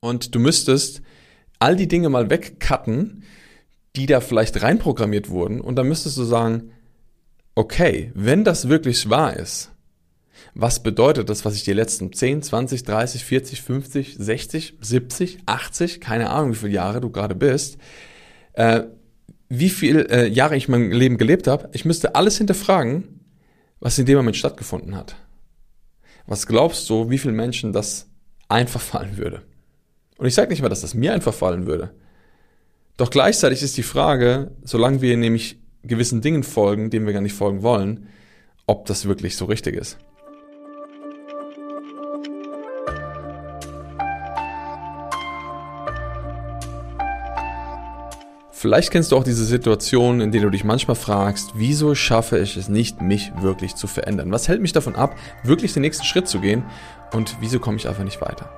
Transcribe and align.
Und 0.00 0.34
du 0.34 0.38
müsstest 0.38 1.02
all 1.58 1.76
die 1.76 1.88
Dinge 1.88 2.08
mal 2.08 2.30
wegcutten, 2.30 3.24
die 3.96 4.06
da 4.06 4.20
vielleicht 4.20 4.62
reinprogrammiert 4.62 5.28
wurden. 5.28 5.60
Und 5.60 5.76
dann 5.76 5.88
müsstest 5.88 6.16
du 6.16 6.24
sagen, 6.24 6.72
okay, 7.54 8.10
wenn 8.14 8.44
das 8.44 8.68
wirklich 8.68 9.10
wahr 9.10 9.36
ist, 9.36 9.72
was 10.54 10.82
bedeutet 10.82 11.28
das, 11.28 11.44
was 11.44 11.54
ich 11.54 11.64
die 11.64 11.72
letzten 11.72 12.12
10, 12.12 12.42
20, 12.42 12.84
30, 12.84 13.24
40, 13.24 13.62
50, 13.62 14.16
60, 14.18 14.74
70, 14.80 15.38
80, 15.46 16.00
keine 16.00 16.30
Ahnung, 16.30 16.52
wie 16.52 16.56
viele 16.56 16.72
Jahre 16.72 17.00
du 17.00 17.10
gerade 17.10 17.34
bist, 17.34 17.76
äh, 18.54 18.84
wie 19.48 19.68
viele 19.68 20.08
äh, 20.08 20.28
Jahre 20.28 20.56
ich 20.56 20.68
mein 20.68 20.90
Leben 20.90 21.18
gelebt 21.18 21.46
habe, 21.46 21.68
ich 21.72 21.84
müsste 21.84 22.14
alles 22.14 22.38
hinterfragen, 22.38 23.20
was 23.80 23.98
in 23.98 24.06
dem 24.06 24.16
Moment 24.16 24.36
stattgefunden 24.36 24.96
hat. 24.96 25.16
Was 26.26 26.46
glaubst 26.46 26.88
du, 26.88 27.10
wie 27.10 27.18
vielen 27.18 27.36
Menschen 27.36 27.72
das 27.72 28.06
einfach 28.48 28.80
fallen 28.80 29.18
würde? 29.18 29.42
Und 30.20 30.26
ich 30.26 30.34
sage 30.34 30.50
nicht 30.50 30.60
mal, 30.60 30.68
dass 30.68 30.82
das 30.82 30.92
mir 30.92 31.14
einfach 31.14 31.32
fallen 31.32 31.66
würde. 31.66 31.94
Doch 32.98 33.08
gleichzeitig 33.08 33.62
ist 33.62 33.78
die 33.78 33.82
Frage, 33.82 34.50
solange 34.62 35.00
wir 35.00 35.16
nämlich 35.16 35.58
gewissen 35.82 36.20
Dingen 36.20 36.42
folgen, 36.42 36.90
denen 36.90 37.06
wir 37.06 37.14
gar 37.14 37.22
nicht 37.22 37.32
folgen 37.32 37.62
wollen, 37.62 38.06
ob 38.66 38.84
das 38.84 39.06
wirklich 39.06 39.34
so 39.34 39.46
richtig 39.46 39.76
ist. 39.76 39.96
Vielleicht 48.52 48.90
kennst 48.90 49.12
du 49.12 49.16
auch 49.16 49.24
diese 49.24 49.46
Situation, 49.46 50.20
in 50.20 50.32
der 50.32 50.42
du 50.42 50.50
dich 50.50 50.64
manchmal 50.64 50.96
fragst, 50.96 51.52
wieso 51.54 51.94
schaffe 51.94 52.38
ich 52.40 52.58
es 52.58 52.68
nicht, 52.68 53.00
mich 53.00 53.32
wirklich 53.40 53.74
zu 53.74 53.86
verändern? 53.86 54.30
Was 54.32 54.48
hält 54.48 54.60
mich 54.60 54.74
davon 54.74 54.96
ab, 54.96 55.16
wirklich 55.44 55.72
den 55.72 55.80
nächsten 55.80 56.04
Schritt 56.04 56.28
zu 56.28 56.40
gehen? 56.40 56.64
Und 57.14 57.38
wieso 57.40 57.58
komme 57.58 57.78
ich 57.78 57.88
einfach 57.88 58.04
nicht 58.04 58.20
weiter? 58.20 58.50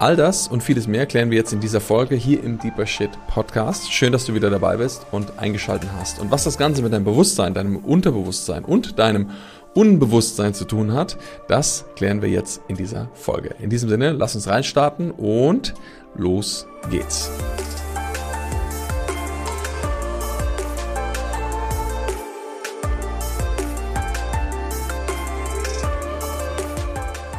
All 0.00 0.16
das 0.16 0.48
und 0.48 0.62
vieles 0.62 0.86
mehr 0.86 1.04
klären 1.04 1.30
wir 1.30 1.36
jetzt 1.36 1.52
in 1.52 1.60
dieser 1.60 1.82
Folge 1.82 2.14
hier 2.14 2.42
im 2.42 2.58
Deeper 2.58 2.86
Shit 2.86 3.10
Podcast. 3.28 3.92
Schön, 3.92 4.12
dass 4.12 4.24
du 4.24 4.32
wieder 4.32 4.48
dabei 4.48 4.78
bist 4.78 5.04
und 5.10 5.38
eingeschaltet 5.38 5.90
hast. 5.94 6.20
Und 6.20 6.30
was 6.30 6.44
das 6.44 6.56
Ganze 6.56 6.80
mit 6.80 6.94
deinem 6.94 7.04
Bewusstsein, 7.04 7.52
deinem 7.52 7.76
Unterbewusstsein 7.76 8.64
und 8.64 8.98
deinem 8.98 9.28
Unbewusstsein 9.74 10.54
zu 10.54 10.64
tun 10.64 10.94
hat, 10.94 11.18
das 11.48 11.84
klären 11.96 12.22
wir 12.22 12.30
jetzt 12.30 12.62
in 12.66 12.76
dieser 12.76 13.10
Folge. 13.12 13.54
In 13.60 13.68
diesem 13.68 13.90
Sinne, 13.90 14.12
lass 14.12 14.34
uns 14.34 14.48
reinstarten 14.48 15.10
und 15.10 15.74
los 16.16 16.66
geht's. 16.90 17.30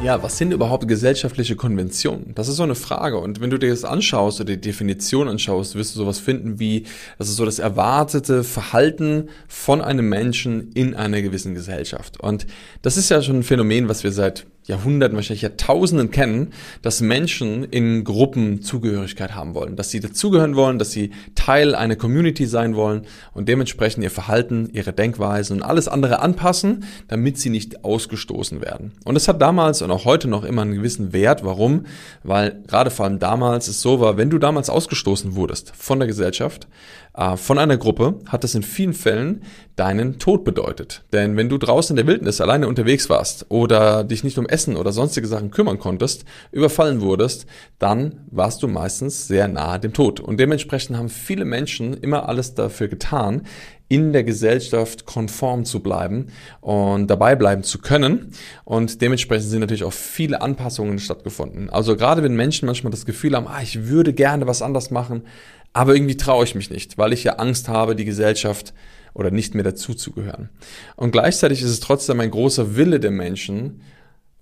Ja, 0.02 0.20
was 0.20 0.36
sind 0.36 0.52
überhaupt 0.52 0.88
gesellschaftliche 0.88 1.54
Konventionen? 1.54 2.34
Das 2.34 2.48
ist 2.48 2.56
so 2.56 2.64
eine 2.64 2.74
Frage. 2.74 3.18
Und 3.18 3.40
wenn 3.40 3.50
du 3.50 3.58
dir 3.58 3.70
das 3.70 3.84
anschaust 3.84 4.40
oder 4.40 4.56
die 4.56 4.60
Definition 4.60 5.28
anschaust, 5.28 5.76
wirst 5.76 5.94
du 5.94 6.00
sowas 6.00 6.18
finden 6.18 6.58
wie, 6.58 6.86
das 7.18 7.28
ist 7.28 7.36
so 7.36 7.44
das 7.44 7.60
erwartete 7.60 8.42
Verhalten 8.42 9.28
von 9.46 9.80
einem 9.80 10.08
Menschen 10.08 10.72
in 10.72 10.96
einer 10.96 11.22
gewissen 11.22 11.54
Gesellschaft. 11.54 12.18
Und 12.18 12.48
das 12.82 12.96
ist 12.96 13.10
ja 13.10 13.22
schon 13.22 13.36
ein 13.36 13.42
Phänomen, 13.44 13.88
was 13.88 14.02
wir 14.02 14.10
seit 14.10 14.44
Jahrhunderten, 14.64 15.16
wahrscheinlich 15.16 15.42
Jahrtausenden 15.42 16.10
kennen, 16.10 16.52
dass 16.82 17.00
Menschen 17.00 17.64
in 17.64 18.04
Gruppen 18.04 18.62
Zugehörigkeit 18.62 19.34
haben 19.34 19.54
wollen, 19.54 19.76
dass 19.76 19.90
sie 19.90 20.00
dazugehören 20.00 20.54
wollen, 20.54 20.78
dass 20.78 20.92
sie 20.92 21.10
Teil 21.34 21.74
einer 21.74 21.96
Community 21.96 22.46
sein 22.46 22.76
wollen 22.76 23.02
und 23.34 23.48
dementsprechend 23.48 24.04
ihr 24.04 24.10
Verhalten, 24.10 24.70
ihre 24.72 24.92
Denkweise 24.92 25.52
und 25.52 25.62
alles 25.62 25.88
andere 25.88 26.20
anpassen, 26.20 26.84
damit 27.08 27.38
sie 27.38 27.50
nicht 27.50 27.84
ausgestoßen 27.84 28.60
werden. 28.60 28.92
Und 29.04 29.16
es 29.16 29.26
hat 29.26 29.42
damals 29.42 29.82
und 29.82 29.90
auch 29.90 30.04
heute 30.04 30.28
noch 30.28 30.44
immer 30.44 30.62
einen 30.62 30.74
gewissen 30.74 31.12
Wert. 31.12 31.44
Warum? 31.44 31.86
Weil 32.22 32.62
gerade 32.66 32.90
vor 32.90 33.06
allem 33.06 33.18
damals 33.18 33.68
es 33.68 33.80
so 33.80 34.00
war, 34.00 34.16
wenn 34.16 34.30
du 34.30 34.38
damals 34.38 34.70
ausgestoßen 34.70 35.34
wurdest 35.34 35.72
von 35.76 35.98
der 35.98 36.06
Gesellschaft, 36.06 36.68
äh, 37.14 37.36
von 37.36 37.58
einer 37.58 37.76
Gruppe, 37.76 38.20
hat 38.26 38.44
das 38.44 38.54
in 38.54 38.62
vielen 38.62 38.94
Fällen 38.94 39.42
deinen 39.76 40.18
Tod 40.18 40.44
bedeutet. 40.44 41.04
Denn 41.12 41.36
wenn 41.36 41.48
du 41.48 41.58
draußen 41.58 41.96
in 41.96 42.04
der 42.04 42.12
Wildnis 42.12 42.40
alleine 42.40 42.68
unterwegs 42.68 43.08
warst 43.08 43.46
oder 43.48 44.04
dich 44.04 44.24
nicht 44.24 44.38
um 44.38 44.46
Essen 44.46 44.76
oder 44.76 44.92
sonstige 44.92 45.26
Sachen 45.26 45.50
kümmern 45.50 45.78
konntest, 45.78 46.24
überfallen 46.52 47.00
wurdest, 47.00 47.46
dann 47.78 48.20
warst 48.30 48.62
du 48.62 48.68
meistens 48.68 49.26
sehr 49.28 49.48
nahe 49.48 49.80
dem 49.80 49.92
Tod. 49.92 50.20
Und 50.20 50.38
dementsprechend 50.38 50.96
haben 50.96 51.08
viele 51.08 51.44
Menschen 51.44 51.94
immer 51.94 52.28
alles 52.28 52.54
dafür 52.54 52.88
getan, 52.88 53.42
in 53.88 54.14
der 54.14 54.24
Gesellschaft 54.24 55.04
konform 55.04 55.66
zu 55.66 55.80
bleiben 55.80 56.28
und 56.62 57.08
dabei 57.08 57.36
bleiben 57.36 57.62
zu 57.62 57.78
können. 57.78 58.32
Und 58.64 59.02
dementsprechend 59.02 59.50
sind 59.50 59.60
natürlich 59.60 59.84
auch 59.84 59.92
viele 59.92 60.40
Anpassungen 60.40 60.98
stattgefunden. 60.98 61.68
Also 61.68 61.94
gerade 61.94 62.22
wenn 62.22 62.34
Menschen 62.34 62.64
manchmal 62.64 62.90
das 62.90 63.04
Gefühl 63.04 63.36
haben, 63.36 63.46
ah, 63.46 63.60
ich 63.62 63.88
würde 63.88 64.14
gerne 64.14 64.46
was 64.46 64.62
anders 64.62 64.90
machen, 64.90 65.24
aber 65.72 65.94
irgendwie 65.94 66.16
traue 66.16 66.44
ich 66.44 66.54
mich 66.54 66.70
nicht, 66.70 66.98
weil 66.98 67.12
ich 67.12 67.24
ja 67.24 67.34
Angst 67.34 67.68
habe, 67.68 67.96
die 67.96 68.04
Gesellschaft 68.04 68.74
oder 69.14 69.30
nicht 69.30 69.54
mehr 69.54 69.64
dazu 69.64 69.94
zu 69.94 70.12
gehören. 70.12 70.48
Und 70.96 71.12
gleichzeitig 71.12 71.62
ist 71.62 71.70
es 71.70 71.80
trotzdem 71.80 72.20
ein 72.20 72.30
großer 72.30 72.76
Wille 72.76 73.00
der 73.00 73.10
Menschen, 73.10 73.82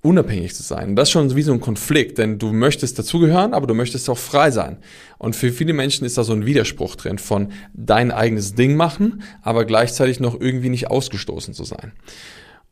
unabhängig 0.03 0.55
zu 0.55 0.63
sein. 0.63 0.91
Und 0.91 0.97
das 0.97 1.09
ist 1.09 1.13
schon 1.13 1.35
wie 1.37 1.43
so 1.43 1.53
ein 1.53 1.61
Konflikt, 1.61 2.19
denn 2.19 2.39
du 2.39 2.53
möchtest 2.53 2.99
dazugehören, 2.99 3.53
aber 3.53 3.67
du 3.67 3.75
möchtest 3.75 4.09
auch 4.09 4.19
frei 4.19 4.51
sein. 4.51 4.79
Und 5.19 5.37
für 5.37 5.53
viele 5.53 5.73
Menschen 5.73 6.07
ist 6.07 6.17
da 6.17 6.25
so 6.25 6.33
ein 6.33 6.47
Widerspruch 6.47 6.97
drin 6.97 7.19
von 7.19 7.53
dein 7.75 8.11
eigenes 8.11 8.55
Ding 8.55 8.77
machen, 8.77 9.23
aber 9.43 9.65
gleichzeitig 9.67 10.19
noch 10.21 10.41
irgendwie 10.41 10.71
nicht 10.71 10.89
ausgestoßen 10.91 11.53
zu 11.53 11.65
sein. 11.65 11.93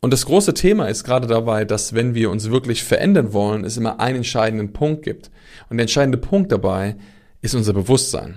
Und 0.01 0.13
das 0.13 0.27
große 0.27 0.55
Thema 0.55 0.87
ist 0.87 1.05
gerade 1.05 1.27
dabei, 1.27 1.65
dass 1.65 1.93
wenn 1.93 2.15
wir 2.15 2.31
uns 2.31 2.51
wirklich 2.51 2.85
verändern 2.85 3.33
wollen, 3.33 3.65
es 3.65 3.77
immer 3.77 4.01
einen 4.01 4.19
entscheidenden 4.19 4.73
Punkt 4.73 5.03
gibt. 5.03 5.31
Und 5.69 5.77
der 5.77 5.83
entscheidende 5.83 6.19
Punkt 6.19 6.53
dabei 6.53 6.97
ist 7.43 7.55
unser 7.55 7.73
Bewusstsein. 7.73 8.37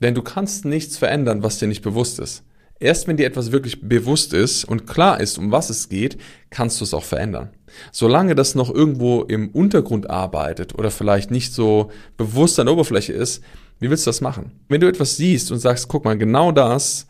Denn 0.00 0.14
du 0.14 0.22
kannst 0.22 0.64
nichts 0.64 0.96
verändern, 0.96 1.42
was 1.42 1.58
dir 1.58 1.68
nicht 1.68 1.82
bewusst 1.82 2.18
ist. 2.18 2.44
Erst 2.80 3.08
wenn 3.08 3.16
dir 3.16 3.26
etwas 3.26 3.50
wirklich 3.50 3.88
bewusst 3.88 4.32
ist 4.32 4.64
und 4.64 4.86
klar 4.86 5.20
ist, 5.20 5.36
um 5.36 5.50
was 5.50 5.68
es 5.68 5.88
geht, 5.88 6.16
kannst 6.50 6.80
du 6.80 6.84
es 6.84 6.94
auch 6.94 7.02
verändern. 7.02 7.50
Solange 7.90 8.36
das 8.36 8.54
noch 8.54 8.72
irgendwo 8.72 9.22
im 9.22 9.48
Untergrund 9.50 10.08
arbeitet 10.08 10.78
oder 10.78 10.92
vielleicht 10.92 11.30
nicht 11.32 11.52
so 11.52 11.90
bewusst 12.16 12.60
an 12.60 12.66
der 12.66 12.74
Oberfläche 12.74 13.12
ist, 13.12 13.42
wie 13.80 13.90
willst 13.90 14.06
du 14.06 14.10
das 14.10 14.20
machen? 14.20 14.52
Wenn 14.68 14.80
du 14.80 14.88
etwas 14.88 15.16
siehst 15.16 15.50
und 15.50 15.58
sagst, 15.58 15.88
guck 15.88 16.04
mal, 16.04 16.16
genau 16.16 16.52
das, 16.52 17.06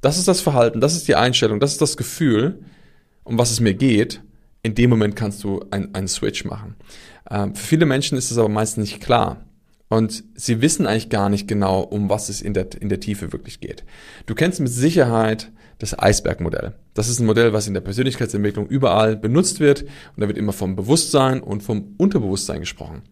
das 0.00 0.18
ist 0.18 0.28
das 0.28 0.40
Verhalten, 0.40 0.80
das 0.80 0.94
ist 0.94 1.08
die 1.08 1.16
Einstellung, 1.16 1.58
das 1.58 1.72
ist 1.72 1.80
das 1.80 1.96
Gefühl, 1.96 2.60
um 3.24 3.38
was 3.38 3.50
es 3.50 3.60
mir 3.60 3.74
geht, 3.74 4.22
in 4.62 4.74
dem 4.74 4.90
Moment 4.90 5.16
kannst 5.16 5.42
du 5.42 5.64
einen 5.70 6.08
Switch 6.08 6.44
machen. 6.44 6.76
Ähm, 7.30 7.54
für 7.54 7.66
viele 7.66 7.86
Menschen 7.86 8.16
ist 8.18 8.30
es 8.30 8.38
aber 8.38 8.48
meist 8.48 8.78
nicht 8.78 9.00
klar. 9.00 9.44
Und 9.88 10.24
sie 10.34 10.60
wissen 10.60 10.86
eigentlich 10.86 11.08
gar 11.08 11.28
nicht 11.28 11.48
genau, 11.48 11.80
um 11.80 12.10
was 12.10 12.28
es 12.28 12.42
in 12.42 12.54
der, 12.54 12.68
in 12.78 12.88
der 12.88 13.00
Tiefe 13.00 13.32
wirklich 13.32 13.60
geht. 13.60 13.84
Du 14.26 14.34
kennst 14.34 14.60
mit 14.60 14.68
Sicherheit 14.68 15.50
das 15.78 15.98
Eisbergmodell. 15.98 16.74
Das 16.94 17.08
ist 17.08 17.20
ein 17.20 17.26
Modell, 17.26 17.52
was 17.52 17.68
in 17.68 17.74
der 17.74 17.80
Persönlichkeitsentwicklung 17.80 18.66
überall 18.66 19.16
benutzt 19.16 19.60
wird. 19.60 19.82
Und 19.82 20.20
da 20.20 20.28
wird 20.28 20.36
immer 20.36 20.52
vom 20.52 20.76
Bewusstsein 20.76 21.40
und 21.40 21.62
vom 21.62 21.94
Unterbewusstsein 21.96 22.60
gesprochen. 22.60 23.02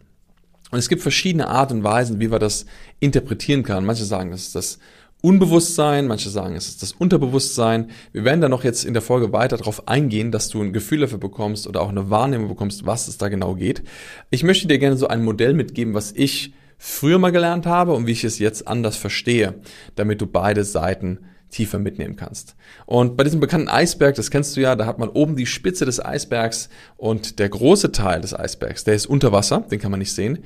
Und 0.69 0.79
es 0.79 0.89
gibt 0.89 1.01
verschiedene 1.01 1.47
Art 1.47 1.71
und 1.71 1.83
Weisen, 1.83 2.19
wie 2.19 2.27
man 2.27 2.41
das 2.41 2.65
interpretieren 2.99 3.63
kann. 3.63 3.85
Manche 3.85 4.03
sagen, 4.03 4.31
das 4.31 4.41
ist 4.41 4.55
das 4.55 4.79
Unbewusstsein, 5.21 6.05
manche 6.05 6.29
sagen, 6.29 6.55
es 6.55 6.67
ist 6.67 6.83
das 6.83 6.91
Unterbewusstsein. 6.91 7.89
Wir 8.11 8.23
werden 8.23 8.41
da 8.41 8.49
noch 8.49 8.63
jetzt 8.63 8.85
in 8.85 8.93
der 8.93 9.01
Folge 9.01 9.33
weiter 9.33 9.57
darauf 9.57 9.87
eingehen, 9.87 10.31
dass 10.31 10.49
du 10.49 10.61
ein 10.61 10.73
Gefühl 10.73 10.99
dafür 10.99 11.17
bekommst 11.17 11.65
oder 11.65 11.81
auch 11.81 11.89
eine 11.89 12.11
Wahrnehmung 12.11 12.49
bekommst, 12.49 12.85
was 12.85 13.07
es 13.07 13.17
da 13.17 13.29
genau 13.29 13.55
geht. 13.55 13.81
Ich 14.29 14.43
möchte 14.43 14.67
dir 14.67 14.77
gerne 14.77 14.97
so 14.97 15.07
ein 15.07 15.23
Modell 15.23 15.53
mitgeben, 15.53 15.95
was 15.95 16.11
ich 16.11 16.53
früher 16.77 17.19
mal 17.19 17.31
gelernt 17.31 17.65
habe 17.65 17.93
und 17.93 18.07
wie 18.07 18.11
ich 18.11 18.23
es 18.23 18.39
jetzt 18.39 18.67
anders 18.67 18.97
verstehe, 18.97 19.55
damit 19.95 20.21
du 20.21 20.27
beide 20.27 20.63
Seiten 20.63 21.19
tiefer 21.49 21.79
mitnehmen 21.79 22.15
kannst. 22.15 22.55
Und 22.85 23.15
bei 23.15 23.23
diesem 23.23 23.39
bekannten 23.39 23.69
Eisberg, 23.69 24.15
das 24.15 24.31
kennst 24.31 24.55
du 24.55 24.61
ja, 24.61 24.75
da 24.75 24.85
hat 24.85 24.99
man 24.99 25.09
oben 25.09 25.35
die 25.35 25.45
Spitze 25.45 25.85
des 25.85 26.03
Eisbergs 26.03 26.69
und 26.97 27.39
der 27.39 27.49
große 27.49 27.91
Teil 27.91 28.21
des 28.21 28.37
Eisbergs, 28.37 28.83
der 28.83 28.95
ist 28.95 29.05
unter 29.05 29.31
Wasser, 29.31 29.61
den 29.71 29.79
kann 29.79 29.91
man 29.91 29.99
nicht 29.99 30.13
sehen. 30.13 30.39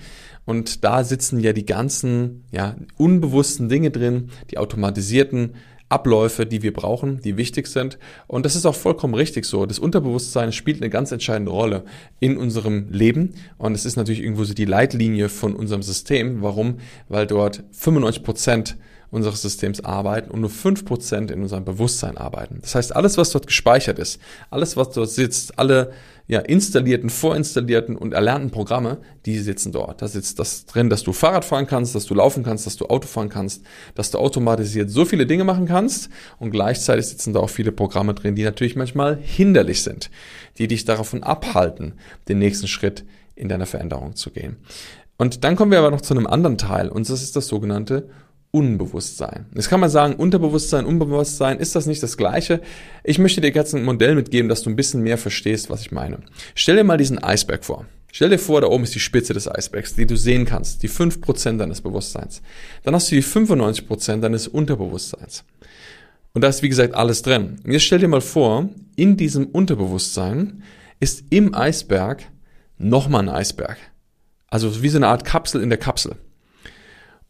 Und 0.46 0.84
da 0.84 1.04
sitzen 1.04 1.40
ja 1.40 1.54
die 1.54 1.66
ganzen, 1.66 2.46
ja, 2.52 2.76
unbewussten 2.98 3.70
Dinge 3.70 3.92
drin, 3.92 4.30
die 4.50 4.58
automatisierten 4.58 5.56
Abläufe, 5.92 6.46
die 6.46 6.62
wir 6.62 6.74
brauchen, 6.74 7.22
die 7.22 7.38
wichtig 7.38 7.68
sind. 7.68 7.98
Und 8.28 8.46
das 8.46 8.56
ist 8.56 8.66
auch 8.66 8.76
vollkommen 8.76 9.14
richtig 9.14 9.46
so. 9.46 9.66
Das 9.66 9.80
Unterbewusstsein 9.80 10.52
spielt 10.52 10.82
eine 10.82 10.90
ganz 10.90 11.12
entscheidende 11.12 11.52
Rolle 11.52 11.84
in 12.20 12.38
unserem 12.38 12.92
Leben. 12.92 13.34
Und 13.58 13.74
es 13.74 13.86
ist 13.86 13.96
natürlich 13.96 14.22
irgendwo 14.22 14.44
so 14.44 14.54
die 14.54 14.66
Leitlinie 14.66 15.30
von 15.30 15.56
unserem 15.56 15.84
System. 15.84 16.42
Warum? 16.42 16.78
Weil 17.10 17.28
dort 17.28 17.64
95 17.72 18.24
Prozent 18.24 18.78
unseres 19.12 19.42
Systems 19.42 19.82
arbeiten 19.82 20.32
und 20.32 20.40
nur 20.40 20.50
5% 20.50 21.32
in 21.32 21.42
unserem 21.42 21.66
Bewusstsein 21.66 22.18
arbeiten. 22.18 22.60
Das 22.62 22.76
heißt, 22.76 22.96
alles, 22.96 23.18
was 23.18 23.32
dort 23.32 23.46
gespeichert 23.46 24.00
ist, 24.00 24.22
alles, 24.50 24.78
was 24.78 24.92
dort 24.92 25.10
sitzt, 25.10 25.60
alle 25.60 25.92
ja, 26.28 26.40
installierten, 26.40 27.10
vorinstallierten 27.10 27.96
und 27.96 28.14
erlernten 28.14 28.52
Programme, 28.52 29.00
die 29.26 29.38
sitzen 29.40 29.72
dort. 29.72 30.02
Da 30.02 30.08
sitzt 30.08 30.40
das 30.40 30.66
drin, 30.66 30.90
dass 30.90 31.04
du 31.04 31.14
Fahrrad 31.14 31.46
fahren 31.46 31.68
kannst, 31.68 31.96
dass 31.96 32.06
du 32.06 32.14
laufen 32.14 32.44
kannst, 32.44 32.66
dass 32.66 32.78
du 32.78 32.86
Auto 32.88 33.08
fahren 33.08 33.30
kannst, 33.30 33.64
dass 33.96 34.12
du 34.12 34.18
automatisiert 34.18 34.90
so 34.90 35.06
viele 35.06 35.26
Dinge 35.26 35.44
machen 35.44 35.66
kannst 35.66 36.10
und 36.40 36.52
gleichzeitig 36.52 37.08
sitzen 37.08 37.34
da 37.34 37.40
auch 37.40 37.50
viele 37.50 37.72
Programme 37.72 38.14
drin, 38.14 38.36
die 38.36 38.44
natürlich 38.44 38.76
manchmal 38.76 39.18
hinderlich 39.18 39.84
sind, 39.84 40.10
die 40.58 40.68
dich 40.68 40.86
davon 40.86 41.24
abhalten, 41.24 41.94
den 42.28 42.40
nächsten 42.40 42.68
Schritt 42.68 43.04
in 43.36 43.50
deiner 43.50 43.66
Veränderung 43.66 44.16
zu 44.16 44.32
gehen. 44.32 44.58
Und 45.18 45.44
dann 45.44 45.56
kommen 45.56 45.72
wir 45.72 45.80
aber 45.80 45.92
noch 45.92 46.02
zu 46.02 46.14
einem 46.14 46.28
anderen 46.28 46.58
Teil 46.58 46.90
und 46.90 47.10
das 47.10 47.22
ist 47.22 47.36
das 47.36 47.48
sogenannte 47.48 48.10
Unbewusstsein. 48.52 49.46
Jetzt 49.56 49.70
kann 49.70 49.80
man 49.80 49.90
sagen, 49.90 50.16
Unterbewusstsein, 50.16 50.86
Unbewusstsein, 50.86 51.60
ist 51.60 51.76
das 51.76 51.86
nicht 51.86 52.04
das 52.04 52.18
Gleiche? 52.18 52.62
Ich 53.04 53.18
möchte 53.18 53.40
dir 53.40 53.52
jetzt 53.52 53.74
ein 53.74 53.84
Modell 53.84 54.16
mitgeben, 54.16 54.50
dass 54.50 54.62
du 54.62 54.70
ein 54.70 54.76
bisschen 54.76 55.02
mehr 55.02 55.18
verstehst, 55.18 55.70
was 55.70 55.82
ich 55.82 55.92
meine. 55.92 56.20
Stell 56.54 56.76
dir 56.76 56.84
mal 56.84 56.98
diesen 56.98 57.18
Eisberg 57.24 57.64
vor. 57.64 57.86
Stell 58.12 58.30
dir 58.30 58.40
vor, 58.40 58.60
da 58.60 58.68
oben 58.68 58.84
ist 58.84 58.94
die 58.94 59.00
Spitze 59.00 59.34
des 59.34 59.48
Eisbergs, 59.48 59.96
die 59.96 60.06
du 60.06 60.18
sehen 60.18 60.46
kannst, 60.46 60.84
die 60.84 60.90
5% 60.90 61.58
deines 61.58 61.80
Bewusstseins. 61.80 62.42
Dann 62.84 62.94
hast 62.94 63.10
du 63.10 63.16
die 63.16 63.24
95% 63.24 64.20
deines 64.20 64.50
Unterbewusstseins. 64.50 65.46
Und 66.34 66.42
da 66.42 66.50
ist, 66.50 66.62
wie 66.62 66.70
gesagt, 66.70 66.94
alles 66.94 67.22
drin. 67.22 67.58
Und 67.64 67.72
jetzt 67.72 67.84
stell 67.84 68.00
dir 68.00 68.10
mal 68.10 68.22
vor, 68.22 68.70
in 68.98 69.16
diesem 69.16 69.48
Unterbewusstsein 69.48 70.64
ist 71.00 71.24
im 71.30 71.56
Eisberg 71.56 72.24
nochmal 72.78 73.24
ein 73.24 73.30
Eisberg. 73.30 73.78
Also 74.48 74.84
wie 74.84 74.90
so 74.90 74.98
eine 74.98 75.08
Art 75.08 75.24
Kapsel 75.24 75.62
in 75.62 75.70
der 75.70 75.80
Kapsel. 75.80 76.16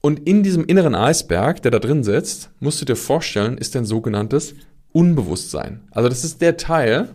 Und 0.02 0.28
in 0.28 0.42
diesem 0.42 0.66
inneren 0.66 0.96
Eisberg, 0.96 1.62
der 1.62 1.72
da 1.72 1.80
drin 1.80 2.04
sitzt, 2.04 2.50
musst 2.60 2.82
du 2.82 2.86
dir 2.86 2.96
vorstellen, 2.96 3.58
ist 3.58 3.76
ein 3.76 3.86
sogenanntes 3.86 4.56
Unbewusstsein. 4.92 5.82
Also 5.92 6.10
das 6.10 6.24
ist 6.24 6.42
der 6.42 6.58
Teil, 6.58 7.10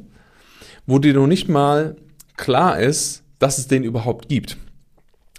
wo 0.87 1.01
dir 1.01 1.15
noch 1.15 1.27
nicht 1.27 1.49
mal 1.49 1.97
klar 2.37 2.79
ist, 2.79 3.25
dass 3.41 3.59
es 3.59 3.67
den 3.67 3.83
überhaupt 3.83 4.29
gibt. 4.29 4.57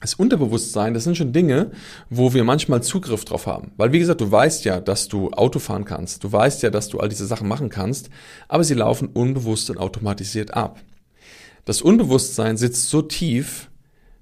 Das 0.01 0.13
Unterbewusstsein, 0.13 0.93
das 0.93 1.05
sind 1.05 1.17
schon 1.17 1.33
Dinge, 1.33 1.71
wo 2.09 2.33
wir 2.33 2.43
manchmal 2.43 2.83
Zugriff 2.83 3.25
drauf 3.25 3.47
haben. 3.47 3.71
Weil 3.77 3.93
wie 3.93 3.99
gesagt, 3.99 4.21
du 4.21 4.31
weißt 4.31 4.63
ja, 4.65 4.79
dass 4.79 5.07
du 5.07 5.31
Auto 5.31 5.57
fahren 5.57 5.85
kannst. 5.85 6.23
Du 6.23 6.31
weißt 6.31 6.61
ja, 6.61 6.69
dass 6.69 6.89
du 6.89 6.99
all 6.99 7.09
diese 7.09 7.25
Sachen 7.25 7.47
machen 7.47 7.69
kannst, 7.69 8.09
aber 8.47 8.63
sie 8.63 8.75
laufen 8.75 9.07
unbewusst 9.07 9.71
und 9.71 9.79
automatisiert 9.79 10.53
ab. 10.53 10.79
Das 11.65 11.81
Unbewusstsein 11.81 12.57
sitzt 12.57 12.89
so 12.89 13.01
tief, 13.01 13.69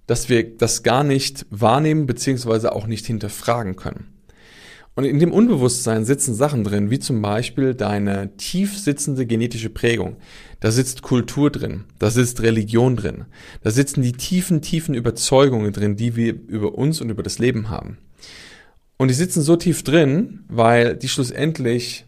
dass 0.08 0.30
wir 0.30 0.58
das 0.58 0.84
gar 0.84 1.04
nicht 1.04 1.46
wahrnehmen 1.50 2.06
beziehungsweise 2.06 2.74
auch 2.74 2.88
nicht 2.88 3.06
hinterfragen 3.06 3.76
können. 3.76 4.16
Und 4.96 5.04
in 5.04 5.20
dem 5.20 5.34
Unbewusstsein 5.34 6.06
sitzen 6.06 6.34
Sachen 6.34 6.64
drin, 6.64 6.90
wie 6.90 7.00
zum 7.00 7.22
Beispiel 7.22 7.74
deine 7.74 8.38
tief 8.38 8.80
sitzende 8.80 9.26
genetische 9.26 9.70
Prägung. 9.70 10.16
Da 10.62 10.72
sitzt 10.72 11.02
Kultur 11.02 11.52
drin, 11.52 11.84
da 12.00 12.10
sitzt 12.10 12.42
Religion 12.42 12.96
drin, 12.96 13.26
da 13.62 13.72
sitzen 13.72 14.02
die 14.02 14.14
tiefen, 14.14 14.62
tiefen 14.62 14.96
Überzeugungen 14.96 15.74
drin, 15.74 15.98
die 15.98 16.16
wir 16.16 16.34
über 16.48 16.76
uns 16.76 17.02
und 17.02 17.10
über 17.10 17.24
das 17.24 17.40
Leben 17.40 17.70
haben. 17.70 17.98
Und 18.98 19.10
die 19.10 19.14
sitzen 19.14 19.42
so 19.42 19.58
tief 19.58 19.84
drin, 19.84 20.46
weil 20.48 20.96
die 20.96 21.10
schlussendlich 21.10 22.06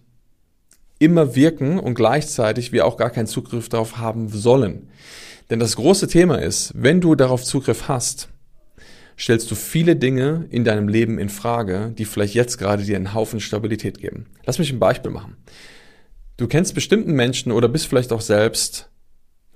immer 0.99 1.35
wirken 1.35 1.79
und 1.79 1.95
gleichzeitig 1.95 2.71
wir 2.71 2.85
auch 2.85 2.95
gar 2.95 3.09
keinen 3.09 3.27
Zugriff 3.27 3.67
darauf 3.67 3.97
haben 3.97 4.29
sollen. 4.29 4.87
Denn 5.49 5.59
das 5.59 5.75
große 5.75 6.07
Thema 6.07 6.35
ist, 6.35 6.71
wenn 6.75 7.01
du 7.01 7.15
darauf 7.15 7.43
Zugriff 7.43 7.87
hast, 7.87 8.29
stellst 9.17 9.49
du 9.49 9.55
viele 9.55 9.95
Dinge 9.95 10.45
in 10.49 10.63
deinem 10.63 10.87
Leben 10.87 11.17
in 11.19 11.29
Frage, 11.29 11.93
die 11.97 12.05
vielleicht 12.05 12.35
jetzt 12.35 12.57
gerade 12.57 12.83
dir 12.83 12.95
einen 12.95 13.13
Haufen 13.13 13.39
Stabilität 13.39 13.99
geben. 13.99 14.27
Lass 14.45 14.59
mich 14.59 14.71
ein 14.71 14.79
Beispiel 14.79 15.11
machen. 15.11 15.37
Du 16.37 16.47
kennst 16.47 16.75
bestimmten 16.75 17.13
Menschen 17.13 17.51
oder 17.51 17.67
bist 17.67 17.87
vielleicht 17.87 18.11
auch 18.11 18.21
selbst 18.21 18.89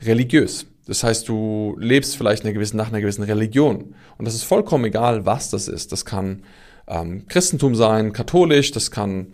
religiös. 0.01 0.65
Das 0.87 1.03
heißt, 1.03 1.27
du 1.29 1.75
lebst 1.79 2.17
vielleicht 2.17 2.43
eine 2.43 2.53
gewisse, 2.53 2.75
nach 2.75 2.87
einer 2.87 3.01
gewissen 3.01 3.23
Religion. 3.23 3.93
Und 4.17 4.25
das 4.25 4.33
ist 4.33 4.43
vollkommen 4.43 4.85
egal, 4.85 5.25
was 5.25 5.51
das 5.51 5.67
ist. 5.67 5.91
Das 5.91 6.05
kann 6.05 6.43
ähm, 6.87 7.27
Christentum 7.27 7.75
sein, 7.75 8.13
katholisch, 8.13 8.71
das 8.71 8.89
kann 8.89 9.33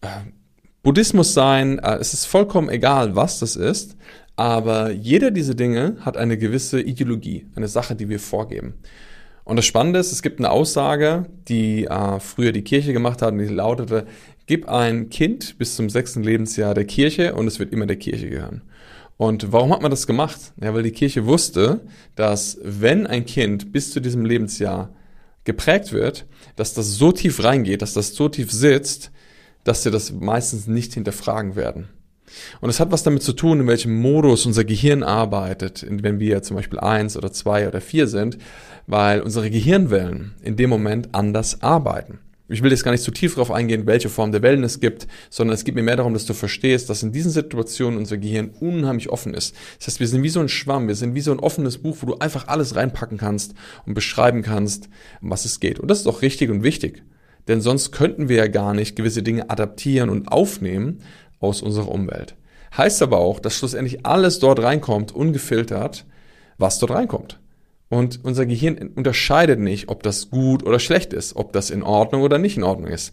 äh, 0.00 0.06
Buddhismus 0.82 1.34
sein. 1.34 1.78
Äh, 1.80 1.96
es 1.96 2.14
ist 2.14 2.24
vollkommen 2.24 2.70
egal, 2.70 3.14
was 3.14 3.40
das 3.40 3.56
ist. 3.56 3.96
Aber 4.36 4.90
jeder 4.90 5.30
dieser 5.30 5.54
Dinge 5.54 5.96
hat 6.00 6.16
eine 6.16 6.36
gewisse 6.36 6.80
Ideologie, 6.80 7.46
eine 7.56 7.68
Sache, 7.68 7.96
die 7.96 8.08
wir 8.08 8.20
vorgeben. 8.20 8.74
Und 9.44 9.56
das 9.56 9.64
Spannende 9.64 9.98
ist, 9.98 10.12
es 10.12 10.22
gibt 10.22 10.40
eine 10.40 10.50
Aussage, 10.50 11.26
die 11.48 11.84
äh, 11.84 12.20
früher 12.20 12.52
die 12.52 12.64
Kirche 12.64 12.92
gemacht 12.92 13.22
hat, 13.22 13.32
und 13.32 13.38
die 13.38 13.46
lautete, 13.46 14.06
gib 14.46 14.68
ein 14.68 15.08
Kind 15.08 15.56
bis 15.56 15.76
zum 15.76 15.88
sechsten 15.88 16.22
Lebensjahr 16.22 16.74
der 16.74 16.84
Kirche 16.84 17.34
und 17.34 17.46
es 17.46 17.58
wird 17.58 17.72
immer 17.72 17.86
der 17.86 17.96
Kirche 17.96 18.28
gehören. 18.28 18.62
Und 19.16 19.52
warum 19.52 19.72
hat 19.72 19.82
man 19.82 19.90
das 19.90 20.06
gemacht? 20.06 20.52
Ja, 20.60 20.74
weil 20.74 20.82
die 20.82 20.90
Kirche 20.90 21.26
wusste, 21.26 21.80
dass 22.16 22.58
wenn 22.62 23.06
ein 23.06 23.24
Kind 23.24 23.72
bis 23.72 23.92
zu 23.92 24.00
diesem 24.00 24.26
Lebensjahr 24.26 24.90
geprägt 25.44 25.92
wird, 25.92 26.26
dass 26.56 26.74
das 26.74 26.96
so 26.96 27.12
tief 27.12 27.42
reingeht, 27.42 27.80
dass 27.80 27.94
das 27.94 28.14
so 28.14 28.28
tief 28.28 28.52
sitzt, 28.52 29.10
dass 29.64 29.82
sie 29.82 29.90
das 29.90 30.12
meistens 30.12 30.66
nicht 30.66 30.92
hinterfragen 30.94 31.56
werden. 31.56 31.88
Und 32.60 32.70
es 32.70 32.80
hat 32.80 32.92
was 32.92 33.02
damit 33.02 33.22
zu 33.22 33.32
tun, 33.32 33.60
in 33.60 33.66
welchem 33.66 33.94
Modus 34.00 34.46
unser 34.46 34.64
Gehirn 34.64 35.02
arbeitet, 35.02 35.86
wenn 35.88 36.20
wir 36.20 36.42
zum 36.42 36.56
Beispiel 36.56 36.80
eins 36.80 37.16
oder 37.16 37.32
zwei 37.32 37.68
oder 37.68 37.80
vier 37.80 38.06
sind, 38.06 38.38
weil 38.86 39.20
unsere 39.20 39.50
Gehirnwellen 39.50 40.34
in 40.42 40.56
dem 40.56 40.70
Moment 40.70 41.14
anders 41.14 41.62
arbeiten. 41.62 42.20
Ich 42.48 42.62
will 42.62 42.70
jetzt 42.70 42.84
gar 42.84 42.92
nicht 42.92 43.02
zu 43.02 43.10
tief 43.10 43.34
darauf 43.34 43.50
eingehen, 43.50 43.86
welche 43.86 44.08
Form 44.08 44.30
der 44.30 44.40
Wellen 44.42 44.62
es 44.62 44.78
gibt, 44.78 45.08
sondern 45.30 45.54
es 45.54 45.64
geht 45.64 45.74
mir 45.74 45.82
mehr 45.82 45.96
darum, 45.96 46.14
dass 46.14 46.26
du 46.26 46.32
verstehst, 46.32 46.88
dass 46.88 47.02
in 47.02 47.10
diesen 47.10 47.32
Situationen 47.32 47.98
unser 47.98 48.18
Gehirn 48.18 48.50
unheimlich 48.60 49.08
offen 49.08 49.34
ist. 49.34 49.56
Das 49.78 49.88
heißt, 49.88 50.00
wir 50.00 50.06
sind 50.06 50.22
wie 50.22 50.28
so 50.28 50.38
ein 50.38 50.48
Schwamm, 50.48 50.86
wir 50.86 50.94
sind 50.94 51.16
wie 51.16 51.20
so 51.22 51.32
ein 51.32 51.40
offenes 51.40 51.78
Buch, 51.78 51.96
wo 52.00 52.06
du 52.06 52.18
einfach 52.18 52.46
alles 52.46 52.76
reinpacken 52.76 53.18
kannst 53.18 53.54
und 53.84 53.94
beschreiben 53.94 54.42
kannst, 54.42 54.88
um 55.22 55.30
was 55.30 55.44
es 55.44 55.58
geht. 55.58 55.80
Und 55.80 55.88
das 55.88 56.00
ist 56.00 56.06
auch 56.06 56.22
richtig 56.22 56.50
und 56.50 56.62
wichtig. 56.62 57.02
Denn 57.48 57.60
sonst 57.60 57.90
könnten 57.90 58.28
wir 58.28 58.36
ja 58.36 58.46
gar 58.48 58.74
nicht 58.74 58.96
gewisse 58.96 59.22
Dinge 59.24 59.50
adaptieren 59.50 60.08
und 60.10 60.28
aufnehmen, 60.28 61.00
aus 61.40 61.62
unserer 61.62 61.88
Umwelt. 61.88 62.36
Heißt 62.76 63.02
aber 63.02 63.18
auch, 63.18 63.40
dass 63.40 63.56
schlussendlich 63.56 64.04
alles 64.04 64.38
dort 64.38 64.62
reinkommt, 64.62 65.12
ungefiltert, 65.12 66.04
was 66.58 66.78
dort 66.78 66.92
reinkommt. 66.92 67.40
Und 67.88 68.24
unser 68.24 68.46
Gehirn 68.46 68.90
unterscheidet 68.96 69.60
nicht, 69.60 69.88
ob 69.88 70.02
das 70.02 70.30
gut 70.30 70.64
oder 70.64 70.78
schlecht 70.78 71.12
ist, 71.12 71.36
ob 71.36 71.52
das 71.52 71.70
in 71.70 71.82
Ordnung 71.82 72.22
oder 72.22 72.38
nicht 72.38 72.56
in 72.56 72.64
Ordnung 72.64 72.90
ist, 72.90 73.12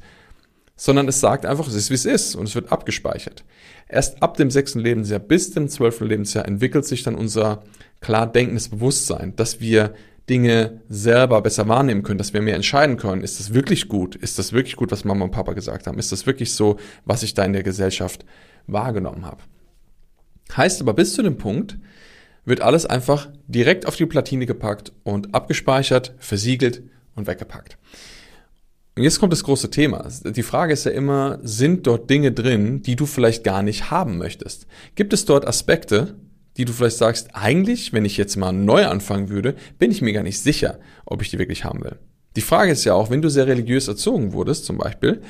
sondern 0.76 1.08
es 1.08 1.20
sagt 1.20 1.46
einfach, 1.46 1.68
es 1.68 1.76
ist 1.76 1.92
wie 1.92 1.96
es 1.96 2.06
ist 2.06 2.36
und 2.36 2.48
es 2.48 2.56
wird 2.56 2.72
abgespeichert. 2.72 3.44
Erst 3.88 4.24
ab 4.24 4.38
dem 4.38 4.50
sechsten 4.50 4.80
Lebensjahr 4.80 5.20
bis 5.20 5.52
dem 5.52 5.70
zwölften 5.70 6.06
Lebensjahr 6.06 6.48
entwickelt 6.48 6.86
sich 6.86 7.04
dann 7.04 7.16
unser 7.16 7.62
klar 8.02 8.26
denkendes 8.26 8.70
Bewusstsein, 8.70 9.36
dass 9.36 9.62
wir 9.62 9.94
Dinge 10.30 10.82
selber 10.88 11.42
besser 11.42 11.68
wahrnehmen 11.68 12.04
können, 12.04 12.18
dass 12.18 12.34
wir 12.34 12.42
mehr 12.42 12.56
entscheiden 12.56 12.98
können. 12.98 13.24
Ist 13.24 13.40
das 13.40 13.54
wirklich 13.54 13.90
gut? 13.90 14.16
Ist 14.16 14.40
das 14.40 14.54
wirklich 14.54 14.76
gut, 14.76 14.92
was 14.92 15.04
Mama 15.04 15.26
und 15.26 15.32
Papa 15.32 15.54
gesagt 15.54 15.88
haben? 15.88 16.00
Ist 16.00 16.12
das 16.12 16.26
wirklich 16.26 16.54
so, 16.54 16.78
was 17.06 17.24
ich 17.24 17.34
da 17.34 17.44
in 17.44 17.54
der 17.54 17.64
Gesellschaft 17.64 18.26
wahrgenommen 18.68 19.26
habe? 19.26 19.42
Heißt 20.56 20.82
aber 20.82 20.94
bis 20.94 21.14
zu 21.14 21.24
dem 21.24 21.38
Punkt 21.38 21.78
wird 22.46 22.62
alles 22.62 22.86
einfach 22.86 23.30
direkt 23.48 23.88
auf 23.88 23.96
die 23.96 24.06
Platine 24.06 24.46
gepackt 24.46 24.92
und 25.04 25.34
abgespeichert, 25.34 26.14
versiegelt 26.20 26.84
und 27.16 27.28
weggepackt. 27.28 27.78
Und 28.96 29.04
jetzt 29.04 29.20
kommt 29.20 29.34
das 29.34 29.44
große 29.44 29.72
Thema. 29.72 30.08
Die 30.24 30.44
Frage 30.44 30.74
ist 30.74 30.86
ja 30.86 30.92
immer, 30.92 31.40
sind 31.42 31.88
dort 31.88 32.10
Dinge 32.10 32.32
drin, 32.32 32.84
die 32.84 32.96
du 32.96 33.06
vielleicht 33.06 33.44
gar 33.44 33.64
nicht 33.64 33.90
haben 33.90 34.18
möchtest? 34.18 34.68
Gibt 34.96 35.14
es 35.14 35.26
dort 35.26 35.48
Aspekte, 35.48 36.16
die 36.58 36.66
du 36.66 36.74
vielleicht 36.74 36.98
sagst, 36.98 37.30
eigentlich, 37.34 37.94
wenn 37.94 38.06
ich 38.06 38.18
jetzt 38.18 38.36
mal 38.36 38.52
neu 38.52 38.86
anfangen 38.86 39.30
würde, 39.30 39.56
bin 39.80 39.92
ich 39.92 40.02
mir 40.02 40.14
gar 40.14 40.24
nicht 40.24 40.40
sicher, 40.40 40.80
ob 41.06 41.22
ich 41.22 41.30
die 41.30 41.40
wirklich 41.40 41.64
haben 41.64 41.84
will. 41.84 41.98
Die 42.36 42.42
Frage 42.42 42.72
ist 42.72 42.84
ja 42.84 42.94
auch, 42.94 43.10
wenn 43.10 43.22
du 43.22 43.30
sehr 43.30 43.48
religiös 43.48 43.88
erzogen 43.88 44.34
wurdest, 44.34 44.66
zum 44.66 44.78
Beispiel, 44.78 45.22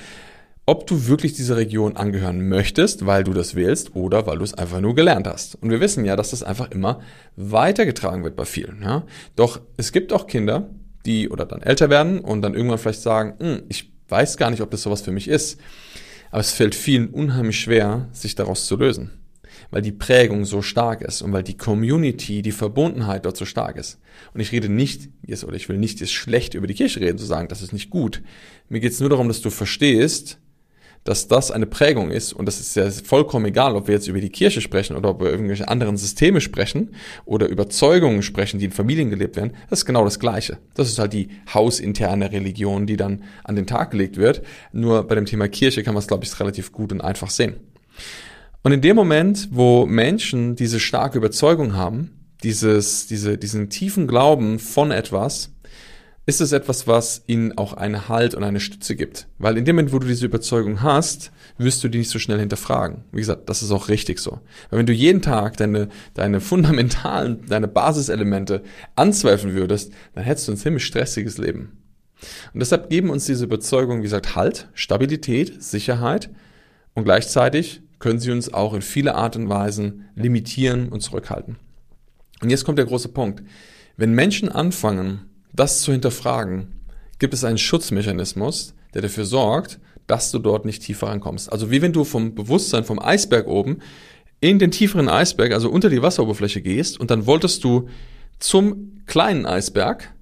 ob 0.65 0.87
du 0.87 1.07
wirklich 1.07 1.33
dieser 1.33 1.57
Region 1.57 1.97
angehören 1.97 2.47
möchtest, 2.47 3.05
weil 3.05 3.25
du 3.25 3.33
das 3.33 3.55
willst 3.55 3.95
oder 3.95 4.25
weil 4.25 4.37
du 4.37 4.45
es 4.45 4.53
einfach 4.53 4.79
nur 4.79 4.95
gelernt 4.95 5.27
hast. 5.27 5.55
Und 5.61 5.69
wir 5.69 5.81
wissen 5.81 6.05
ja, 6.05 6.15
dass 6.15 6.29
das 6.29 6.43
einfach 6.43 6.71
immer 6.71 7.01
weitergetragen 7.35 8.23
wird 8.23 8.37
bei 8.37 8.45
vielen. 8.45 8.81
Ja? 8.81 9.03
Doch 9.35 9.59
es 9.75 9.91
gibt 9.91 10.13
auch 10.13 10.27
Kinder, 10.27 10.69
die 11.05 11.29
oder 11.29 11.45
dann 11.45 11.61
älter 11.61 11.89
werden 11.89 12.19
und 12.19 12.41
dann 12.41 12.53
irgendwann 12.53 12.77
vielleicht 12.77 13.01
sagen, 13.01 13.33
hm, 13.39 13.63
ich 13.67 13.91
weiß 14.07 14.37
gar 14.37 14.51
nicht, 14.51 14.61
ob 14.61 14.71
das 14.71 14.83
sowas 14.83 15.01
für 15.01 15.11
mich 15.11 15.27
ist. 15.27 15.59
Aber 16.31 16.39
es 16.39 16.51
fällt 16.51 16.75
vielen 16.75 17.09
unheimlich 17.09 17.59
schwer, 17.59 18.07
sich 18.13 18.35
daraus 18.35 18.65
zu 18.65 18.77
lösen 18.77 19.11
weil 19.73 19.81
die 19.81 19.91
Prägung 19.91 20.45
so 20.45 20.61
stark 20.61 21.01
ist 21.01 21.23
und 21.23 21.33
weil 21.33 21.41
die 21.41 21.57
Community, 21.57 22.43
die 22.43 22.51
Verbundenheit 22.51 23.25
dort 23.25 23.37
so 23.37 23.45
stark 23.45 23.75
ist. 23.75 23.99
Und 24.33 24.39
ich 24.39 24.51
rede 24.51 24.69
nicht 24.69 25.09
jetzt, 25.25 25.43
oder 25.43 25.55
ich 25.55 25.67
will 25.67 25.79
nicht 25.79 25.99
jetzt 25.99 26.13
schlecht 26.13 26.53
über 26.53 26.67
die 26.67 26.75
Kirche 26.75 27.01
reden, 27.01 27.17
zu 27.17 27.25
sagen, 27.25 27.47
das 27.47 27.63
ist 27.63 27.73
nicht 27.73 27.89
gut. 27.89 28.21
Mir 28.69 28.79
geht 28.79 28.91
es 28.91 28.99
nur 28.99 29.09
darum, 29.09 29.27
dass 29.27 29.41
du 29.41 29.49
verstehst, 29.49 30.37
dass 31.03 31.27
das 31.27 31.49
eine 31.49 31.65
Prägung 31.65 32.11
ist 32.11 32.33
und 32.33 32.45
das 32.45 32.59
ist 32.59 32.75
ja 32.75 32.89
vollkommen 32.89 33.47
egal, 33.47 33.75
ob 33.75 33.87
wir 33.87 33.95
jetzt 33.95 34.07
über 34.07 34.21
die 34.21 34.29
Kirche 34.29 34.61
sprechen 34.61 34.95
oder 34.95 35.09
ob 35.09 35.21
wir 35.21 35.31
irgendwelche 35.31 35.67
anderen 35.67 35.97
Systeme 35.97 36.39
sprechen 36.39 36.91
oder 37.25 37.47
Überzeugungen 37.47 38.21
sprechen, 38.21 38.59
die 38.59 38.65
in 38.65 38.71
Familien 38.71 39.09
gelebt 39.09 39.35
werden, 39.35 39.53
das 39.71 39.79
ist 39.79 39.85
genau 39.85 40.03
das 40.03 40.19
Gleiche. 40.19 40.59
Das 40.75 40.87
ist 40.87 40.99
halt 40.99 41.13
die 41.13 41.29
hausinterne 41.51 42.31
Religion, 42.31 42.85
die 42.85 42.95
dann 42.95 43.23
an 43.43 43.55
den 43.55 43.65
Tag 43.65 43.89
gelegt 43.89 44.17
wird. 44.17 44.43
Nur 44.71 45.07
bei 45.07 45.15
dem 45.15 45.25
Thema 45.25 45.47
Kirche 45.47 45.81
kann 45.81 45.95
man 45.95 46.01
es, 46.01 46.07
glaube 46.07 46.25
ich, 46.25 46.39
relativ 46.39 46.71
gut 46.71 46.91
und 46.91 47.01
einfach 47.01 47.31
sehen. 47.31 47.55
Und 48.63 48.71
in 48.71 48.81
dem 48.81 48.95
Moment, 48.95 49.49
wo 49.51 49.85
Menschen 49.85 50.55
diese 50.55 50.79
starke 50.79 51.17
Überzeugung 51.17 51.75
haben, 51.75 52.11
dieses, 52.43 53.07
diese, 53.07 53.37
diesen 53.37 53.69
tiefen 53.69 54.07
Glauben 54.07 54.57
von 54.57 54.91
etwas, 54.91 55.51
ist 56.25 56.39
es 56.39 56.53
etwas, 56.53 56.87
was 56.87 57.23
ihnen 57.27 57.57
auch 57.57 57.73
einen 57.73 58.07
Halt 58.07 58.33
und 58.33 58.45
eine 58.45 58.61
Stütze 58.61 58.95
gibt. 58.95 59.27
Weil 59.37 59.57
in 59.57 59.65
dem 59.65 59.75
Moment, 59.75 59.91
wo 59.91 59.99
du 59.99 60.07
diese 60.07 60.25
Überzeugung 60.25 60.81
hast, 60.81 61.33
wirst 61.57 61.83
du 61.83 61.89
die 61.89 61.97
nicht 61.97 62.09
so 62.09 62.19
schnell 62.19 62.39
hinterfragen. 62.39 63.03
Wie 63.11 63.19
gesagt, 63.19 63.49
das 63.49 63.61
ist 63.61 63.71
auch 63.71 63.89
richtig 63.89 64.19
so. 64.19 64.39
Weil 64.69 64.79
wenn 64.79 64.85
du 64.85 64.93
jeden 64.93 65.21
Tag 65.21 65.57
deine, 65.57 65.89
deine 66.13 66.39
fundamentalen, 66.39 67.45
deine 67.47 67.67
Basiselemente 67.67 68.63
anzweifeln 68.95 69.53
würdest, 69.53 69.91
dann 70.15 70.23
hättest 70.23 70.47
du 70.47 70.53
ein 70.53 70.57
ziemlich 70.57 70.85
stressiges 70.85 71.37
Leben. 71.37 71.77
Und 72.53 72.61
deshalb 72.61 72.89
geben 72.89 73.09
uns 73.09 73.25
diese 73.25 73.43
Überzeugungen, 73.43 73.99
wie 73.99 74.03
gesagt, 74.03 74.37
Halt, 74.37 74.69
Stabilität, 74.73 75.61
Sicherheit 75.61 76.29
und 76.93 77.03
gleichzeitig 77.03 77.82
können 78.03 78.19
sie 78.19 78.31
uns 78.31 78.53
auch 78.53 78.73
in 78.73 78.81
viele 78.81 79.15
Art 79.15 79.37
und 79.37 79.47
Weisen 79.47 80.09
limitieren 80.13 80.89
und 80.89 80.99
zurückhalten. 80.99 81.55
Und 82.41 82.49
jetzt 82.49 82.65
kommt 82.65 82.77
der 82.77 82.85
große 82.85 83.07
Punkt. 83.07 83.43
Wenn 83.95 84.11
Menschen 84.11 84.49
anfangen, 84.49 85.21
das 85.53 85.79
zu 85.83 85.93
hinterfragen, 85.93 86.81
gibt 87.17 87.33
es 87.33 87.45
einen 87.45 87.57
Schutzmechanismus, 87.57 88.75
der 88.93 89.03
dafür 89.03 89.23
sorgt, 89.23 89.79
dass 90.05 90.31
du 90.31 90.39
dort 90.39 90.65
nicht 90.65 90.83
tiefer 90.83 91.07
rankommst. 91.07 91.49
Also 91.49 91.71
wie 91.71 91.81
wenn 91.81 91.93
du 91.93 92.03
vom 92.03 92.35
Bewusstsein, 92.35 92.83
vom 92.83 92.99
Eisberg 92.99 93.47
oben 93.47 93.77
in 94.41 94.59
den 94.59 94.71
tieferen 94.71 95.07
Eisberg, 95.07 95.53
also 95.53 95.69
unter 95.69 95.89
die 95.89 96.01
Wasseroberfläche 96.01 96.61
gehst 96.61 96.99
und 96.99 97.09
dann 97.09 97.25
wolltest 97.25 97.63
du 97.63 97.87
zum 98.37 98.99
kleinen 99.05 99.45
Eisberg, 99.45 100.13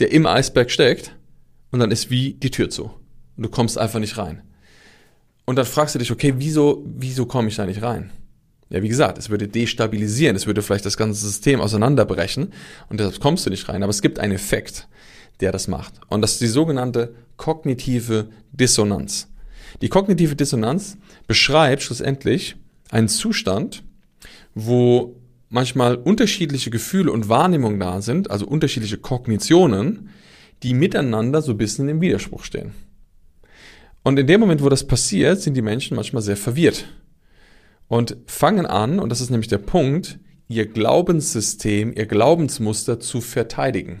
der 0.00 0.10
im 0.10 0.26
Eisberg 0.26 0.72
steckt, 0.72 1.16
und 1.70 1.78
dann 1.78 1.92
ist 1.92 2.10
wie 2.10 2.34
die 2.34 2.50
Tür 2.50 2.68
zu. 2.68 2.90
Und 3.36 3.44
du 3.44 3.48
kommst 3.48 3.78
einfach 3.78 4.00
nicht 4.00 4.18
rein. 4.18 4.42
Und 5.50 5.56
dann 5.56 5.66
fragst 5.66 5.96
du 5.96 5.98
dich, 5.98 6.12
okay, 6.12 6.34
wieso, 6.36 6.84
wieso 6.86 7.26
komme 7.26 7.48
ich 7.48 7.56
da 7.56 7.66
nicht 7.66 7.82
rein? 7.82 8.12
Ja, 8.68 8.80
wie 8.82 8.88
gesagt, 8.88 9.18
es 9.18 9.30
würde 9.30 9.48
destabilisieren, 9.48 10.36
es 10.36 10.46
würde 10.46 10.62
vielleicht 10.62 10.86
das 10.86 10.96
ganze 10.96 11.26
System 11.26 11.60
auseinanderbrechen 11.60 12.52
und 12.88 13.00
deshalb 13.00 13.18
kommst 13.18 13.46
du 13.46 13.50
nicht 13.50 13.68
rein. 13.68 13.82
Aber 13.82 13.90
es 13.90 14.00
gibt 14.00 14.20
einen 14.20 14.32
Effekt, 14.32 14.86
der 15.40 15.50
das 15.50 15.66
macht. 15.66 15.94
Und 16.06 16.22
das 16.22 16.34
ist 16.34 16.40
die 16.40 16.46
sogenannte 16.46 17.16
kognitive 17.36 18.28
Dissonanz. 18.52 19.26
Die 19.82 19.88
kognitive 19.88 20.36
Dissonanz 20.36 20.96
beschreibt 21.26 21.82
schlussendlich 21.82 22.54
einen 22.90 23.08
Zustand, 23.08 23.82
wo 24.54 25.16
manchmal 25.48 25.96
unterschiedliche 25.96 26.70
Gefühle 26.70 27.10
und 27.10 27.28
Wahrnehmungen 27.28 27.80
da 27.80 28.00
sind, 28.02 28.30
also 28.30 28.46
unterschiedliche 28.46 28.98
Kognitionen, 28.98 30.10
die 30.62 30.74
miteinander 30.74 31.42
so 31.42 31.50
ein 31.50 31.58
bisschen 31.58 31.88
im 31.88 32.00
Widerspruch 32.00 32.44
stehen. 32.44 32.70
Und 34.02 34.18
in 34.18 34.26
dem 34.26 34.40
Moment, 34.40 34.62
wo 34.62 34.68
das 34.68 34.86
passiert, 34.86 35.40
sind 35.40 35.54
die 35.54 35.62
Menschen 35.62 35.94
manchmal 35.94 36.22
sehr 36.22 36.36
verwirrt 36.36 36.86
und 37.88 38.16
fangen 38.26 38.66
an, 38.66 38.98
und 38.98 39.10
das 39.10 39.20
ist 39.20 39.30
nämlich 39.30 39.48
der 39.48 39.58
Punkt, 39.58 40.18
ihr 40.48 40.66
Glaubenssystem, 40.66 41.92
ihr 41.94 42.06
Glaubensmuster 42.06 42.98
zu 42.98 43.20
verteidigen. 43.20 44.00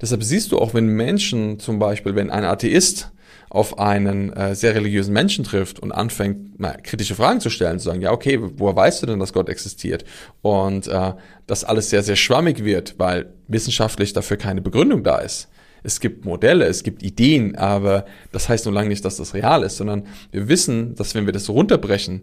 Deshalb 0.00 0.22
siehst 0.22 0.52
du 0.52 0.58
auch, 0.58 0.74
wenn 0.74 0.86
Menschen 0.86 1.58
zum 1.58 1.78
Beispiel, 1.78 2.14
wenn 2.14 2.30
ein 2.30 2.44
Atheist 2.44 3.12
auf 3.48 3.78
einen 3.78 4.32
äh, 4.32 4.54
sehr 4.54 4.74
religiösen 4.74 5.12
Menschen 5.12 5.44
trifft 5.44 5.78
und 5.78 5.92
anfängt, 5.92 6.58
na, 6.58 6.72
kritische 6.72 7.14
Fragen 7.14 7.40
zu 7.40 7.48
stellen, 7.48 7.78
zu 7.78 7.86
sagen, 7.86 8.00
ja, 8.00 8.12
okay, 8.12 8.38
woher 8.40 8.76
weißt 8.76 9.02
du 9.02 9.06
denn, 9.06 9.20
dass 9.20 9.32
Gott 9.32 9.48
existiert? 9.48 10.04
Und 10.42 10.88
äh, 10.88 11.12
dass 11.46 11.64
alles 11.64 11.90
sehr, 11.90 12.02
sehr 12.02 12.16
schwammig 12.16 12.64
wird, 12.64 12.96
weil 12.98 13.32
wissenschaftlich 13.48 14.12
dafür 14.12 14.36
keine 14.36 14.62
Begründung 14.62 15.04
da 15.04 15.18
ist 15.18 15.48
es 15.86 16.00
gibt 16.00 16.24
Modelle, 16.24 16.66
es 16.66 16.82
gibt 16.82 17.02
Ideen, 17.02 17.54
aber 17.54 18.06
das 18.32 18.48
heißt 18.48 18.64
nur 18.64 18.74
lange 18.74 18.88
nicht, 18.88 19.04
dass 19.04 19.16
das 19.16 19.34
real 19.34 19.62
ist, 19.62 19.76
sondern 19.76 20.02
wir 20.32 20.48
wissen, 20.48 20.96
dass 20.96 21.14
wenn 21.14 21.26
wir 21.26 21.32
das 21.32 21.48
runterbrechen, 21.48 22.22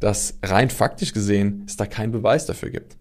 dass 0.00 0.38
rein 0.42 0.68
faktisch 0.68 1.12
gesehen 1.12 1.62
es 1.66 1.76
da 1.76 1.86
keinen 1.86 2.10
Beweis 2.10 2.44
dafür 2.44 2.70
gibt. 2.70 2.96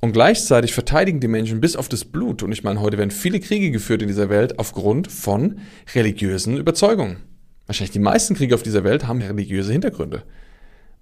Und 0.00 0.12
gleichzeitig 0.12 0.74
verteidigen 0.74 1.20
die 1.20 1.28
Menschen 1.28 1.60
bis 1.60 1.74
auf 1.74 1.88
das 1.88 2.04
Blut. 2.04 2.42
Und 2.42 2.52
ich 2.52 2.62
meine, 2.62 2.80
heute 2.82 2.98
werden 2.98 3.10
viele 3.10 3.40
Kriege 3.40 3.70
geführt 3.70 4.02
in 4.02 4.08
dieser 4.08 4.28
Welt 4.28 4.58
aufgrund 4.58 5.10
von 5.10 5.60
religiösen 5.94 6.58
Überzeugungen. 6.58 7.16
Wahrscheinlich 7.64 7.92
die 7.92 7.98
meisten 7.98 8.34
Kriege 8.34 8.54
auf 8.54 8.62
dieser 8.62 8.84
Welt 8.84 9.06
haben 9.06 9.22
religiöse 9.22 9.72
Hintergründe. 9.72 10.22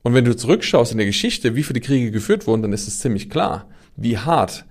Und 0.02 0.14
wenn 0.14 0.24
du 0.24 0.36
zurückschaust 0.36 0.92
in 0.92 0.98
der 0.98 1.06
Geschichte, 1.08 1.56
wie 1.56 1.64
viele 1.64 1.80
Kriege 1.80 2.12
geführt 2.12 2.46
wurden, 2.46 2.62
dann 2.62 2.72
ist 2.72 2.86
es 2.86 3.00
ziemlich 3.00 3.28
klar, 3.28 3.68
wie 3.96 4.16
hart 4.16 4.64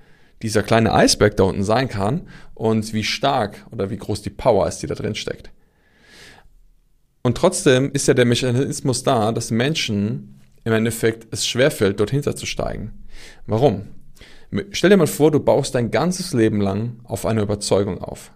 dieser 0.43 0.62
kleine 0.62 0.93
Eisberg 0.93 1.38
da 1.38 1.43
unten 1.43 1.63
sein 1.63 1.88
kann 1.88 2.27
und 2.53 2.93
wie 2.93 3.03
stark 3.03 3.65
oder 3.71 3.89
wie 3.89 3.97
groß 3.97 4.21
die 4.21 4.29
Power 4.29 4.67
ist, 4.67 4.79
die 4.79 4.88
da 4.88 4.93
drin 4.93 5.15
steckt. 5.15 5.50
Und 7.23 7.38
trotzdem 7.38 7.91
ist 7.93 8.07
ja 8.07 8.13
der 8.13 8.25
Mechanismus 8.25 9.03
da, 9.03 9.31
dass 9.31 9.50
Menschen 9.50 10.41
im 10.65 10.73
Endeffekt 10.73 11.27
es 11.31 11.47
schwerfällt, 11.47 12.00
dort 12.00 12.12
hinterzusteigen. 12.12 12.91
Warum? 13.47 13.88
Stell 14.71 14.89
dir 14.89 14.97
mal 14.97 15.07
vor, 15.07 15.31
du 15.31 15.39
baust 15.39 15.73
dein 15.73 15.89
ganzes 15.89 16.33
Leben 16.33 16.62
lang 16.62 17.00
auf 17.05 17.25
eine 17.25 17.41
Überzeugung 17.41 18.00
auf. 18.00 18.31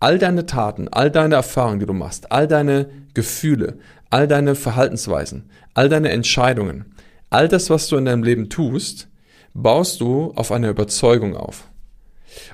All 0.00 0.18
deine 0.18 0.46
Taten, 0.46 0.88
all 0.88 1.10
deine 1.10 1.36
Erfahrungen, 1.36 1.78
die 1.78 1.86
du 1.86 1.92
machst, 1.92 2.32
all 2.32 2.48
deine 2.48 2.88
Gefühle, 3.14 3.78
all 4.10 4.26
deine 4.26 4.54
Verhaltensweisen, 4.54 5.50
all 5.74 5.88
deine 5.88 6.10
Entscheidungen, 6.10 6.94
all 7.30 7.48
das, 7.48 7.70
was 7.70 7.88
du 7.88 7.96
in 7.96 8.06
deinem 8.06 8.24
Leben 8.24 8.48
tust, 8.48 9.08
baust 9.54 10.00
du 10.00 10.32
auf 10.34 10.52
eine 10.52 10.68
Überzeugung 10.68 11.36
auf. 11.36 11.68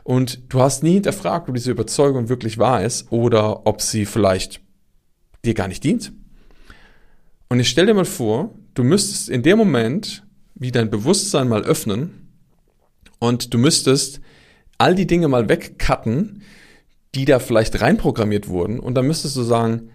Und 0.02 0.52
du 0.52 0.60
hast 0.60 0.82
nie 0.82 0.94
hinterfragt, 0.94 1.48
ob 1.48 1.54
diese 1.54 1.70
Überzeugung 1.70 2.28
wirklich 2.28 2.58
wahr 2.58 2.82
ist 2.82 3.12
oder 3.12 3.66
ob 3.66 3.80
sie 3.80 4.06
vielleicht 4.06 4.60
dir 5.44 5.54
gar 5.54 5.68
nicht 5.68 5.84
dient. 5.84 6.12
Und 7.48 7.60
ich 7.60 7.68
stell 7.68 7.86
dir 7.86 7.94
mal 7.94 8.04
vor, 8.04 8.54
du 8.74 8.82
müsstest 8.82 9.28
in 9.28 9.42
dem 9.42 9.58
Moment 9.58 10.24
wie 10.54 10.72
dein 10.72 10.90
Bewusstsein 10.90 11.48
mal 11.48 11.62
öffnen 11.62 12.28
und 13.20 13.54
du 13.54 13.58
müsstest 13.58 14.20
all 14.76 14.94
die 14.94 15.06
Dinge 15.06 15.28
mal 15.28 15.48
wegcutten, 15.48 16.42
die 17.14 17.24
da 17.24 17.38
vielleicht 17.38 17.80
reinprogrammiert 17.80 18.48
wurden 18.48 18.80
und 18.80 18.94
dann 18.94 19.06
müsstest 19.06 19.36
du 19.36 19.42
sagen, 19.42 19.90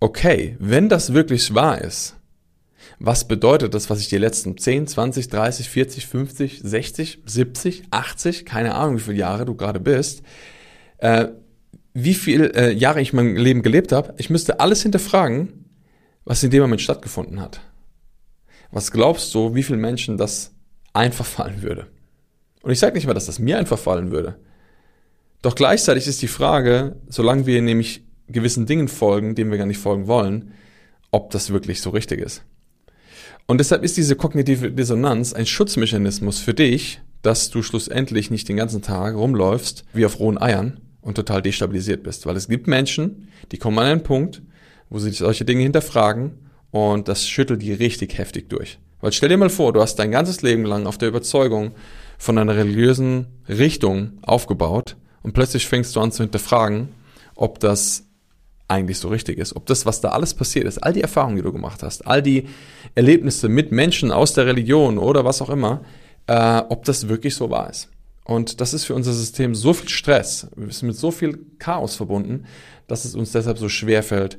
okay, 0.00 0.56
wenn 0.58 0.88
das 0.88 1.12
wirklich 1.12 1.54
wahr 1.54 1.80
ist, 1.80 2.16
was 2.98 3.26
bedeutet 3.26 3.74
das, 3.74 3.90
was 3.90 4.00
ich 4.00 4.08
die 4.08 4.18
letzten 4.18 4.56
10, 4.56 4.86
20, 4.86 5.28
30, 5.28 5.68
40, 5.68 6.06
50, 6.06 6.60
60, 6.62 7.22
70, 7.24 7.82
80, 7.90 8.44
keine 8.44 8.74
Ahnung, 8.74 8.96
wie 8.96 9.02
viele 9.02 9.18
Jahre 9.18 9.44
du 9.44 9.54
gerade 9.54 9.80
bist, 9.80 10.22
äh, 10.98 11.28
wie 11.92 12.14
viele 12.14 12.54
äh, 12.54 12.72
Jahre 12.72 13.00
ich 13.00 13.12
mein 13.12 13.36
Leben 13.36 13.62
gelebt 13.62 13.92
habe, 13.92 14.14
ich 14.18 14.30
müsste 14.30 14.60
alles 14.60 14.82
hinterfragen, 14.82 15.64
was 16.24 16.42
in 16.42 16.50
dem 16.50 16.62
Moment 16.62 16.80
stattgefunden 16.80 17.40
hat. 17.40 17.60
Was 18.70 18.90
glaubst 18.90 19.34
du, 19.34 19.54
wie 19.54 19.62
vielen 19.62 19.80
Menschen 19.80 20.16
das 20.16 20.52
einfach 20.92 21.26
fallen 21.26 21.62
würde? 21.62 21.86
Und 22.62 22.72
ich 22.72 22.78
sage 22.78 22.94
nicht 22.94 23.06
mal, 23.06 23.14
dass 23.14 23.26
das 23.26 23.38
mir 23.38 23.58
einfach 23.58 23.78
fallen 23.78 24.10
würde. 24.10 24.36
Doch 25.42 25.54
gleichzeitig 25.54 26.06
ist 26.06 26.22
die 26.22 26.28
Frage, 26.28 26.96
solange 27.08 27.46
wir 27.46 27.60
nämlich 27.60 28.02
gewissen 28.26 28.66
Dingen 28.66 28.88
folgen, 28.88 29.34
denen 29.34 29.50
wir 29.50 29.58
gar 29.58 29.66
nicht 29.66 29.78
folgen 29.78 30.06
wollen, 30.06 30.52
ob 31.10 31.30
das 31.30 31.50
wirklich 31.50 31.82
so 31.82 31.90
richtig 31.90 32.20
ist. 32.20 32.42
Und 33.46 33.58
deshalb 33.58 33.84
ist 33.84 33.96
diese 33.96 34.16
kognitive 34.16 34.70
Dissonanz 34.70 35.34
ein 35.34 35.46
Schutzmechanismus 35.46 36.38
für 36.38 36.54
dich, 36.54 37.00
dass 37.22 37.50
du 37.50 37.62
schlussendlich 37.62 38.30
nicht 38.30 38.48
den 38.48 38.56
ganzen 38.56 38.82
Tag 38.82 39.14
rumläufst 39.14 39.84
wie 39.92 40.06
auf 40.06 40.18
rohen 40.18 40.40
Eiern 40.40 40.80
und 41.00 41.14
total 41.16 41.42
destabilisiert 41.42 42.02
bist. 42.02 42.26
Weil 42.26 42.36
es 42.36 42.48
gibt 42.48 42.66
Menschen, 42.66 43.28
die 43.52 43.58
kommen 43.58 43.78
an 43.78 43.86
einen 43.86 44.02
Punkt, 44.02 44.42
wo 44.88 44.98
sie 44.98 45.10
solche 45.10 45.44
Dinge 45.44 45.62
hinterfragen 45.62 46.32
und 46.70 47.08
das 47.08 47.28
schüttelt 47.28 47.62
die 47.62 47.72
richtig 47.72 48.18
heftig 48.18 48.48
durch. 48.48 48.78
Weil 49.00 49.12
stell 49.12 49.28
dir 49.28 49.36
mal 49.36 49.50
vor, 49.50 49.72
du 49.72 49.82
hast 49.82 49.96
dein 49.96 50.10
ganzes 50.10 50.40
Leben 50.40 50.64
lang 50.64 50.86
auf 50.86 50.96
der 50.96 51.08
Überzeugung 51.08 51.72
von 52.16 52.38
einer 52.38 52.56
religiösen 52.56 53.26
Richtung 53.48 54.18
aufgebaut 54.22 54.96
und 55.22 55.34
plötzlich 55.34 55.66
fängst 55.66 55.94
du 55.94 56.00
an 56.00 56.12
zu 56.12 56.22
hinterfragen, 56.22 56.88
ob 57.34 57.60
das 57.60 58.06
eigentlich 58.68 58.98
so 58.98 59.08
richtig 59.08 59.38
ist. 59.38 59.56
Ob 59.56 59.66
das, 59.66 59.86
was 59.86 60.00
da 60.00 60.10
alles 60.10 60.34
passiert 60.34 60.66
ist, 60.66 60.78
all 60.78 60.92
die 60.92 61.02
Erfahrungen, 61.02 61.36
die 61.36 61.42
du 61.42 61.52
gemacht 61.52 61.82
hast, 61.82 62.06
all 62.06 62.22
die 62.22 62.48
Erlebnisse 62.94 63.48
mit 63.48 63.72
Menschen 63.72 64.10
aus 64.10 64.32
der 64.32 64.46
Religion 64.46 64.98
oder 64.98 65.24
was 65.24 65.42
auch 65.42 65.50
immer, 65.50 65.82
äh, 66.26 66.62
ob 66.68 66.84
das 66.84 67.08
wirklich 67.08 67.34
so 67.34 67.50
wahr 67.50 67.68
ist. 67.70 67.90
Und 68.24 68.60
das 68.60 68.72
ist 68.72 68.84
für 68.84 68.94
unser 68.94 69.12
System 69.12 69.54
so 69.54 69.74
viel 69.74 69.88
Stress, 69.88 70.48
wir 70.56 70.72
sind 70.72 70.88
mit 70.88 70.96
so 70.96 71.10
viel 71.10 71.38
Chaos 71.58 71.94
verbunden, 71.96 72.46
dass 72.86 73.04
es 73.04 73.14
uns 73.14 73.32
deshalb 73.32 73.58
so 73.58 73.68
schwer 73.68 74.02
fällt, 74.02 74.38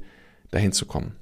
dahin 0.49 0.71
zu 0.71 0.85
kommen. 0.85 1.15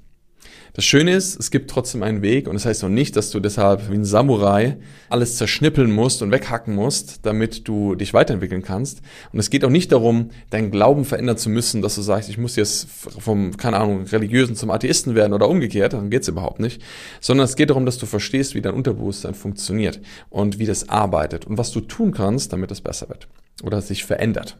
Das 0.74 0.84
Schöne 0.84 1.14
ist, 1.14 1.38
es 1.38 1.52
gibt 1.52 1.70
trotzdem 1.70 2.02
einen 2.02 2.20
Weg 2.20 2.48
und 2.48 2.54
das 2.54 2.66
heißt 2.66 2.82
noch 2.82 2.88
nicht, 2.88 3.14
dass 3.14 3.30
du 3.30 3.38
deshalb 3.38 3.90
wie 3.90 3.94
ein 3.94 4.04
Samurai 4.04 4.76
alles 5.08 5.36
zerschnippeln 5.36 5.92
musst 5.92 6.20
und 6.20 6.32
weghacken 6.32 6.74
musst, 6.74 7.24
damit 7.24 7.68
du 7.68 7.94
dich 7.94 8.12
weiterentwickeln 8.12 8.62
kannst. 8.62 9.00
Und 9.32 9.38
es 9.38 9.50
geht 9.50 9.64
auch 9.64 9.70
nicht 9.70 9.92
darum, 9.92 10.30
deinen 10.50 10.72
Glauben 10.72 11.04
verändern 11.04 11.36
zu 11.36 11.48
müssen, 11.48 11.80
dass 11.80 11.94
du 11.94 12.02
sagst, 12.02 12.28
ich 12.28 12.38
muss 12.38 12.56
jetzt 12.56 12.88
vom, 12.90 13.56
keine 13.56 13.76
Ahnung, 13.76 14.04
religiösen 14.06 14.56
zum 14.56 14.70
Atheisten 14.70 15.14
werden 15.14 15.32
oder 15.32 15.48
umgekehrt, 15.48 15.92
darum 15.92 16.10
geht's 16.10 16.26
überhaupt 16.26 16.58
nicht. 16.58 16.82
Sondern 17.20 17.44
es 17.44 17.54
geht 17.54 17.70
darum, 17.70 17.86
dass 17.86 17.98
du 17.98 18.06
verstehst, 18.06 18.56
wie 18.56 18.60
dein 18.60 18.74
Unterbewusstsein 18.74 19.34
funktioniert 19.34 20.00
und 20.28 20.58
wie 20.58 20.66
das 20.66 20.88
arbeitet 20.88 21.46
und 21.46 21.56
was 21.56 21.70
du 21.70 21.80
tun 21.80 22.12
kannst, 22.12 22.52
damit 22.52 22.72
es 22.72 22.80
besser 22.80 23.08
wird 23.08 23.28
oder 23.62 23.80
sich 23.80 24.04
verändert. 24.04 24.56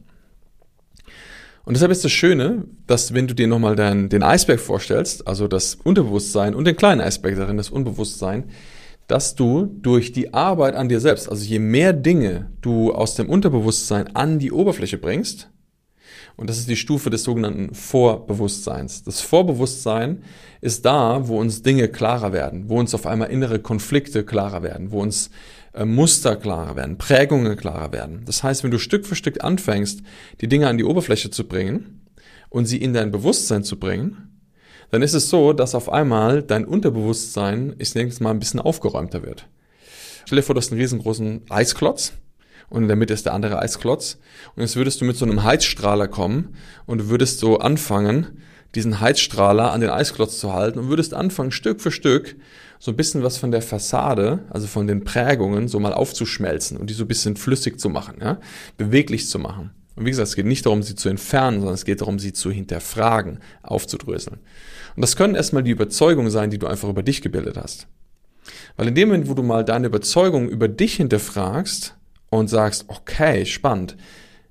Und 1.65 1.75
deshalb 1.75 1.93
ist 1.93 2.05
das 2.05 2.13
Schöne, 2.13 2.65
dass 2.87 3.15
wenn 3.15 3.27
du 3.27 3.35
dir 3.35 3.47
nochmal 3.47 3.75
den, 3.75 4.09
den 4.09 4.23
Eisberg 4.23 4.61
vorstellst, 4.61 5.27
also 5.27 5.49
das 5.49 5.77
Unterbewusstsein 5.77 6.55
und 6.55 6.67
den 6.67 6.77
kleinen 6.77 7.01
Eisberg 7.01 7.37
darin, 7.37 7.57
das 7.57 7.71
Unbewusstsein, 7.71 8.45
dass 9.07 9.35
du 9.35 9.67
durch 9.81 10.13
die 10.13 10.33
Arbeit 10.35 10.75
an 10.75 10.89
dir 10.89 11.01
selbst, 11.01 11.29
also 11.29 11.45
je 11.45 11.59
mehr 11.59 11.93
Dinge 11.93 12.51
du 12.61 12.93
aus 12.93 13.15
dem 13.15 13.29
Unterbewusstsein 13.29 14.15
an 14.15 14.39
die 14.39 14.53
Oberfläche 14.53 14.99
bringst, 14.99 15.51
und 16.37 16.51
das 16.51 16.59
ist 16.59 16.69
die 16.69 16.77
Stufe 16.77 17.11
des 17.11 17.23
sogenannten 17.23 17.75
Vorbewusstseins. 17.75 19.05
Das 19.05 19.21
Vorbewusstsein 19.21 20.25
ist 20.61 20.85
da, 20.85 21.29
wo 21.29 21.39
uns 21.39 21.63
Dinge 21.63 21.89
klarer 21.89 22.33
werden, 22.33 22.69
wo 22.69 22.79
uns 22.81 22.93
auf 22.95 23.07
einmal 23.07 23.31
innere 23.31 23.61
Konflikte 23.61 24.25
klarer 24.25 24.63
werden, 24.65 24.91
wo 24.91 25.01
uns 25.01 25.31
Muster 25.85 26.37
klarer 26.37 26.77
werden, 26.77 26.99
Prägungen 26.99 27.57
klarer 27.57 27.93
werden. 27.93 28.23
Das 28.27 28.43
heißt, 28.43 28.63
wenn 28.63 28.71
du 28.71 28.79
Stück 28.79 29.07
für 29.07 29.17
Stück 29.17 29.43
anfängst, 29.43 30.03
die 30.41 30.49
Dinge 30.49 30.69
an 30.69 30.79
die 30.79 30.85
Oberfläche 30.85 31.31
zu 31.31 31.49
bringen 31.49 32.03
und 32.49 32.67
sie 32.67 32.79
in 32.79 32.95
dein 32.95 33.11
Bewusstsein 33.11 33.65
zu 33.65 33.79
bringen, 33.79 34.41
dann 34.91 35.03
ist 35.03 35.15
es 35.15 35.29
so, 35.29 35.53
dass 35.53 35.75
auf 35.75 35.91
einmal 35.91 36.43
dein 36.43 36.65
Unterbewusstsein, 36.65 37.75
ich 37.79 37.95
nenne 37.95 38.11
es 38.11 38.21
mal, 38.21 38.31
ein 38.31 38.39
bisschen 38.39 38.61
aufgeräumter 38.61 39.25
wird. 39.25 39.49
Stell 40.25 40.37
dir 40.37 40.43
vor, 40.43 40.55
du 40.55 40.61
hast 40.61 40.71
einen 40.71 40.81
riesengroßen 40.81 41.43
Eisklotz 41.51 42.13
und 42.71 42.83
in 42.83 42.89
der 42.89 42.97
Mitte 42.97 43.13
ist 43.13 43.27
der 43.27 43.35
andere 43.35 43.59
Eisklotz. 43.59 44.19
Und 44.55 44.63
jetzt 44.63 44.77
würdest 44.77 45.01
du 45.01 45.05
mit 45.05 45.17
so 45.17 45.25
einem 45.25 45.43
Heizstrahler 45.43 46.07
kommen 46.07 46.55
und 46.87 47.09
würdest 47.09 47.41
so 47.41 47.59
anfangen, 47.59 48.43
diesen 48.75 49.01
Heizstrahler 49.01 49.73
an 49.73 49.81
den 49.81 49.91
Eisklotz 49.91 50.39
zu 50.39 50.53
halten 50.53 50.79
und 50.79 50.89
würdest 50.89 51.15
anfangen, 51.15 51.53
Stück 51.53 51.81
für 51.81 51.91
Stück 51.91 52.37
so 52.85 52.91
ein 52.91 52.99
bisschen 52.99 53.23
was 53.23 53.39
von 53.39 53.51
der 53.51 53.63
Fassade, 53.63 54.41
also 54.51 54.67
von 54.67 54.87
den 54.87 55.05
Prägungen, 55.05 55.69
so 55.69 55.81
mal 55.81 55.95
aufzuschmelzen 55.95 56.77
und 56.77 56.91
die 56.91 56.95
so 56.95 57.05
ein 57.05 57.09
bisschen 57.09 57.35
flüssig 57.35 57.81
zu 57.81 57.89
machen, 57.89 58.17
ja, 58.21 58.39
beweglich 58.77 59.27
zu 59.27 59.39
machen. 59.39 59.71
Und 59.97 60.05
wie 60.05 60.11
gesagt, 60.11 60.29
es 60.29 60.37
geht 60.37 60.45
nicht 60.45 60.67
darum, 60.67 60.83
sie 60.83 60.95
zu 60.95 61.09
entfernen, 61.09 61.61
sondern 61.61 61.77
es 61.77 61.87
geht 61.87 62.03
darum, 62.03 62.19
sie 62.19 62.35
zu 62.35 62.51
hinterfragen, 62.51 63.39
aufzudröseln. 63.63 64.39
Und 64.97 65.01
das 65.01 65.17
können 65.17 65.35
erstmal 65.35 65.63
die 65.63 65.71
Überzeugungen 65.71 66.31
sein, 66.31 66.51
die 66.51 66.59
du 66.59 66.67
einfach 66.67 66.91
über 66.91 67.03
dich 67.03 67.23
gebildet 67.23 67.57
hast. 67.57 67.87
Weil 68.77 68.89
in 68.89 68.95
dem 68.95 69.09
Moment, 69.09 69.31
wo 69.31 69.35
du 69.35 69.43
mal 69.43 69.65
deine 69.65 69.87
Überzeugung 69.87 70.51
über 70.51 70.69
dich 70.69 70.97
hinterfragst 70.97 71.97
und 72.29 72.49
sagst, 72.49 72.85
okay, 72.89 73.47
spannend, 73.47 73.97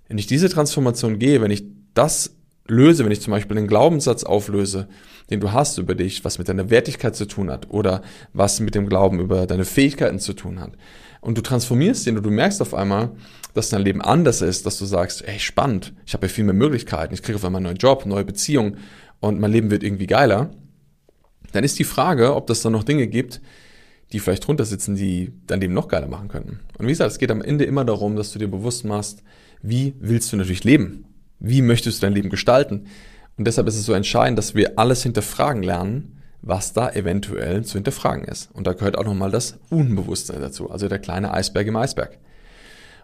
wenn 0.07 0.17
ich 0.17 0.25
diese 0.25 0.49
Transformation 0.49 1.19
gehe, 1.19 1.39
wenn 1.39 1.51
ich 1.51 1.65
das 1.93 2.35
löse, 2.67 3.05
wenn 3.05 3.11
ich 3.11 3.21
zum 3.21 3.29
Beispiel 3.29 3.59
einen 3.59 3.67
Glaubenssatz 3.67 4.23
auflöse, 4.23 4.87
den 5.29 5.39
du 5.39 5.51
hast 5.51 5.77
über 5.77 5.95
dich, 5.95 6.25
was 6.25 6.37
mit 6.37 6.49
deiner 6.49 6.69
Wertigkeit 6.69 7.15
zu 7.15 7.25
tun 7.25 7.49
hat 7.49 7.69
oder 7.69 8.01
was 8.33 8.59
mit 8.59 8.75
dem 8.75 8.87
Glauben 8.87 9.19
über 9.19 9.47
deine 9.47 9.65
Fähigkeiten 9.65 10.19
zu 10.19 10.33
tun 10.33 10.59
hat. 10.59 10.73
Und 11.21 11.37
du 11.37 11.41
transformierst 11.41 12.05
den 12.05 12.17
und 12.17 12.23
du 12.23 12.31
merkst 12.31 12.61
auf 12.61 12.73
einmal, 12.73 13.11
dass 13.53 13.69
dein 13.69 13.81
Leben 13.81 14.01
anders 14.01 14.41
ist, 14.41 14.65
dass 14.65 14.77
du 14.77 14.85
sagst, 14.85 15.25
ey, 15.27 15.39
spannend, 15.39 15.93
ich 16.05 16.13
habe 16.13 16.27
ja 16.27 16.33
viel 16.33 16.43
mehr 16.43 16.53
Möglichkeiten, 16.53 17.13
ich 17.13 17.23
kriege 17.23 17.37
auf 17.37 17.45
einmal 17.45 17.59
einen 17.59 17.67
neuen 17.67 17.77
Job, 17.77 18.05
neue 18.05 18.25
Beziehung 18.25 18.77
und 19.19 19.39
mein 19.39 19.51
Leben 19.51 19.71
wird 19.71 19.83
irgendwie 19.83 20.07
geiler. 20.07 20.51
Dann 21.53 21.63
ist 21.63 21.79
die 21.79 21.83
Frage, 21.83 22.35
ob 22.35 22.47
das 22.47 22.61
dann 22.61 22.73
noch 22.73 22.83
Dinge 22.83 23.07
gibt, 23.07 23.41
die 24.11 24.19
vielleicht 24.19 24.45
drunter 24.45 24.65
sitzen, 24.65 24.95
die 24.95 25.33
dein 25.47 25.61
Leben 25.61 25.73
noch 25.73 25.87
geiler 25.87 26.07
machen 26.07 26.27
könnten. 26.27 26.59
Und 26.77 26.87
wie 26.87 26.91
gesagt, 26.91 27.11
es 27.11 27.19
geht 27.19 27.31
am 27.31 27.41
Ende 27.41 27.63
immer 27.63 27.85
darum, 27.85 28.15
dass 28.15 28.31
du 28.31 28.39
dir 28.39 28.47
bewusst 28.47 28.85
machst, 28.85 29.23
wie 29.61 29.95
willst 29.99 30.31
du 30.33 30.37
natürlich 30.37 30.63
leben? 30.63 31.05
Wie 31.39 31.61
möchtest 31.61 32.01
du 32.01 32.05
dein 32.05 32.13
Leben 32.13 32.29
gestalten? 32.29 32.87
Und 33.37 33.45
deshalb 33.45 33.67
ist 33.67 33.75
es 33.75 33.85
so 33.85 33.93
entscheidend, 33.93 34.37
dass 34.37 34.55
wir 34.55 34.77
alles 34.77 35.03
hinterfragen 35.03 35.63
lernen, 35.63 36.21
was 36.41 36.73
da 36.73 36.91
eventuell 36.91 37.63
zu 37.63 37.75
hinterfragen 37.75 38.25
ist. 38.25 38.49
Und 38.53 38.67
da 38.67 38.73
gehört 38.73 38.97
auch 38.97 39.05
nochmal 39.05 39.31
das 39.31 39.57
Unbewusstsein 39.69 40.41
dazu, 40.41 40.69
also 40.69 40.87
der 40.87 40.99
kleine 40.99 41.33
Eisberg 41.33 41.67
im 41.67 41.75
Eisberg. 41.75 42.19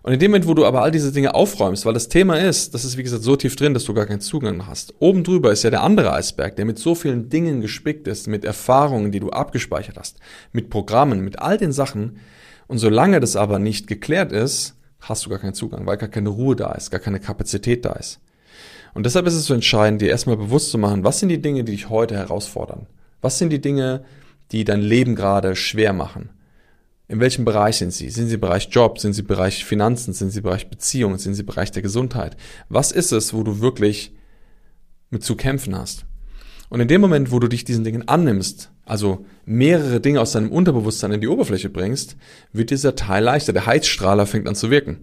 Und 0.01 0.13
in 0.13 0.19
dem 0.19 0.31
Moment, 0.31 0.47
wo 0.47 0.53
du 0.53 0.65
aber 0.65 0.81
all 0.81 0.91
diese 0.91 1.11
Dinge 1.11 1.33
aufräumst, 1.35 1.85
weil 1.85 1.93
das 1.93 2.07
Thema 2.07 2.39
ist, 2.39 2.73
das 2.73 2.85
ist 2.85 2.97
wie 2.97 3.03
gesagt 3.03 3.23
so 3.23 3.35
tief 3.35 3.55
drin, 3.55 3.73
dass 3.73 3.83
du 3.83 3.93
gar 3.93 4.05
keinen 4.05 4.21
Zugang 4.21 4.65
hast. 4.65 4.93
Oben 4.99 5.23
drüber 5.23 5.51
ist 5.51 5.63
ja 5.63 5.69
der 5.69 5.83
andere 5.83 6.13
Eisberg, 6.13 6.55
der 6.55 6.65
mit 6.65 6.79
so 6.79 6.95
vielen 6.95 7.29
Dingen 7.29 7.59
gespickt 7.59 8.07
ist, 8.07 8.27
mit 8.27 8.45
Erfahrungen, 8.45 9.11
die 9.11 9.19
du 9.19 9.29
abgespeichert 9.31 9.97
hast, 9.97 10.17
mit 10.53 10.69
Programmen, 10.69 11.21
mit 11.21 11.39
all 11.39 11.57
den 11.57 11.73
Sachen. 11.73 12.19
Und 12.67 12.77
solange 12.77 13.19
das 13.19 13.35
aber 13.35 13.59
nicht 13.59 13.87
geklärt 13.87 14.31
ist, 14.31 14.75
hast 15.01 15.25
du 15.25 15.29
gar 15.29 15.39
keinen 15.39 15.53
Zugang, 15.53 15.85
weil 15.85 15.97
gar 15.97 16.09
keine 16.09 16.29
Ruhe 16.29 16.55
da 16.55 16.71
ist, 16.73 16.91
gar 16.91 16.99
keine 16.99 17.19
Kapazität 17.19 17.83
da 17.83 17.93
ist. 17.93 18.19
Und 18.93 19.05
deshalb 19.05 19.27
ist 19.27 19.35
es 19.35 19.45
so 19.45 19.53
entscheidend, 19.53 20.01
dir 20.01 20.09
erstmal 20.09 20.37
bewusst 20.37 20.71
zu 20.71 20.77
machen, 20.77 21.03
was 21.03 21.19
sind 21.19 21.29
die 21.29 21.41
Dinge, 21.41 21.63
die 21.63 21.71
dich 21.71 21.89
heute 21.89 22.15
herausfordern? 22.15 22.87
Was 23.21 23.37
sind 23.37 23.51
die 23.51 23.61
Dinge, 23.61 24.03
die 24.51 24.63
dein 24.63 24.81
Leben 24.81 25.15
gerade 25.15 25.55
schwer 25.55 25.93
machen? 25.93 26.29
In 27.07 27.19
welchem 27.19 27.43
Bereich 27.43 27.77
sind 27.77 27.91
sie? 27.91 28.09
Sind 28.09 28.27
sie 28.27 28.35
im 28.35 28.41
Bereich 28.41 28.69
Job? 28.71 28.99
Sind 28.99 29.13
sie 29.13 29.21
im 29.21 29.27
Bereich 29.27 29.65
Finanzen? 29.65 30.13
Sind 30.13 30.29
sie 30.29 30.39
im 30.39 30.43
Bereich 30.43 30.69
Beziehungen? 30.69 31.17
Sind 31.17 31.33
sie 31.33 31.41
im 31.41 31.47
Bereich 31.47 31.71
der 31.71 31.81
Gesundheit? 31.81 32.37
Was 32.69 32.91
ist 32.91 33.11
es, 33.11 33.33
wo 33.33 33.43
du 33.43 33.61
wirklich 33.61 34.13
mit 35.09 35.23
zu 35.23 35.35
kämpfen 35.35 35.75
hast? 35.75 36.05
Und 36.69 36.81
in 36.81 36.87
dem 36.87 37.01
Moment, 37.01 37.31
wo 37.31 37.39
du 37.39 37.47
dich 37.47 37.65
diesen 37.65 37.83
Dingen 37.83 38.07
annimmst, 38.07 38.71
also 38.85 39.25
mehrere 39.43 39.99
Dinge 39.99 40.21
aus 40.21 40.33
deinem 40.33 40.51
Unterbewusstsein 40.51 41.11
in 41.11 41.21
die 41.21 41.27
Oberfläche 41.27 41.69
bringst, 41.69 42.15
wird 42.53 42.69
dieser 42.69 42.95
Teil 42.95 43.23
leichter. 43.23 43.53
Der 43.53 43.65
Heizstrahler 43.65 44.27
fängt 44.27 44.47
an 44.47 44.55
zu 44.55 44.69
wirken. 44.69 44.99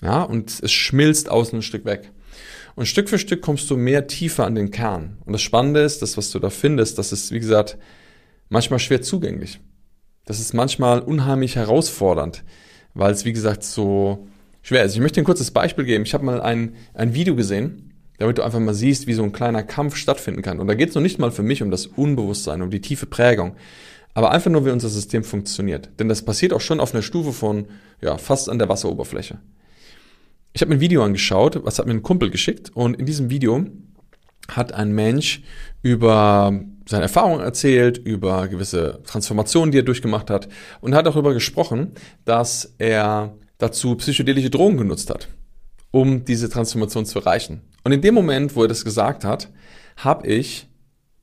Ja, 0.00 0.22
und 0.22 0.60
es 0.60 0.72
schmilzt 0.72 1.28
außen 1.30 1.60
ein 1.60 1.62
Stück 1.62 1.84
weg. 1.84 2.10
Und 2.78 2.86
Stück 2.86 3.08
für 3.08 3.18
Stück 3.18 3.42
kommst 3.42 3.68
du 3.70 3.76
mehr 3.76 4.06
tiefer 4.06 4.46
an 4.46 4.54
den 4.54 4.70
Kern. 4.70 5.18
Und 5.24 5.32
das 5.32 5.42
Spannende 5.42 5.80
ist, 5.80 6.00
das, 6.00 6.16
was 6.16 6.30
du 6.30 6.38
da 6.38 6.48
findest, 6.48 6.96
das 6.96 7.10
ist, 7.10 7.32
wie 7.32 7.40
gesagt, 7.40 7.76
manchmal 8.50 8.78
schwer 8.78 9.02
zugänglich. 9.02 9.58
Das 10.26 10.38
ist 10.38 10.54
manchmal 10.54 11.00
unheimlich 11.00 11.56
herausfordernd, 11.56 12.44
weil 12.94 13.10
es, 13.10 13.24
wie 13.24 13.32
gesagt, 13.32 13.64
so 13.64 14.28
schwer 14.62 14.84
ist. 14.84 14.94
Ich 14.94 15.00
möchte 15.00 15.20
ein 15.20 15.24
kurzes 15.24 15.50
Beispiel 15.50 15.86
geben. 15.86 16.04
Ich 16.04 16.14
habe 16.14 16.24
mal 16.24 16.40
ein, 16.40 16.76
ein 16.94 17.14
Video 17.14 17.34
gesehen, 17.34 17.94
damit 18.18 18.38
du 18.38 18.44
einfach 18.44 18.60
mal 18.60 18.74
siehst, 18.74 19.08
wie 19.08 19.14
so 19.14 19.24
ein 19.24 19.32
kleiner 19.32 19.64
Kampf 19.64 19.96
stattfinden 19.96 20.42
kann. 20.42 20.60
Und 20.60 20.68
da 20.68 20.74
geht 20.74 20.90
es 20.90 20.94
noch 20.94 21.02
nicht 21.02 21.18
mal 21.18 21.32
für 21.32 21.42
mich 21.42 21.64
um 21.64 21.72
das 21.72 21.88
Unbewusstsein, 21.88 22.62
um 22.62 22.70
die 22.70 22.80
tiefe 22.80 23.06
Prägung, 23.06 23.56
aber 24.14 24.30
einfach 24.30 24.52
nur, 24.52 24.64
wie 24.64 24.70
unser 24.70 24.88
System 24.88 25.24
funktioniert. 25.24 25.90
Denn 25.98 26.08
das 26.08 26.22
passiert 26.22 26.52
auch 26.52 26.60
schon 26.60 26.78
auf 26.78 26.94
einer 26.94 27.02
Stufe 27.02 27.32
von 27.32 27.66
ja, 28.00 28.18
fast 28.18 28.48
an 28.48 28.60
der 28.60 28.68
Wasseroberfläche. 28.68 29.38
Ich 30.58 30.62
habe 30.62 30.70
mir 30.70 30.78
ein 30.78 30.80
Video 30.80 31.04
angeschaut, 31.04 31.64
was 31.64 31.78
hat 31.78 31.86
mir 31.86 31.92
ein 31.92 32.02
Kumpel 32.02 32.30
geschickt 32.30 32.72
und 32.74 32.94
in 32.94 33.06
diesem 33.06 33.30
Video 33.30 33.64
hat 34.48 34.72
ein 34.72 34.90
Mensch 34.90 35.44
über 35.82 36.52
seine 36.84 37.04
Erfahrungen 37.04 37.42
erzählt, 37.42 37.96
über 37.98 38.48
gewisse 38.48 39.00
Transformationen, 39.06 39.70
die 39.70 39.78
er 39.78 39.84
durchgemacht 39.84 40.30
hat 40.30 40.48
und 40.80 40.96
hat 40.96 41.06
darüber 41.06 41.32
gesprochen, 41.32 41.92
dass 42.24 42.74
er 42.78 43.36
dazu 43.58 43.94
psychedelische 43.94 44.50
Drogen 44.50 44.78
genutzt 44.78 45.10
hat, 45.10 45.28
um 45.92 46.24
diese 46.24 46.48
Transformation 46.48 47.06
zu 47.06 47.20
erreichen. 47.20 47.62
Und 47.84 47.92
in 47.92 48.00
dem 48.00 48.14
Moment, 48.14 48.56
wo 48.56 48.62
er 48.62 48.68
das 48.68 48.84
gesagt 48.84 49.24
hat, 49.24 49.50
habe 49.98 50.26
ich 50.26 50.66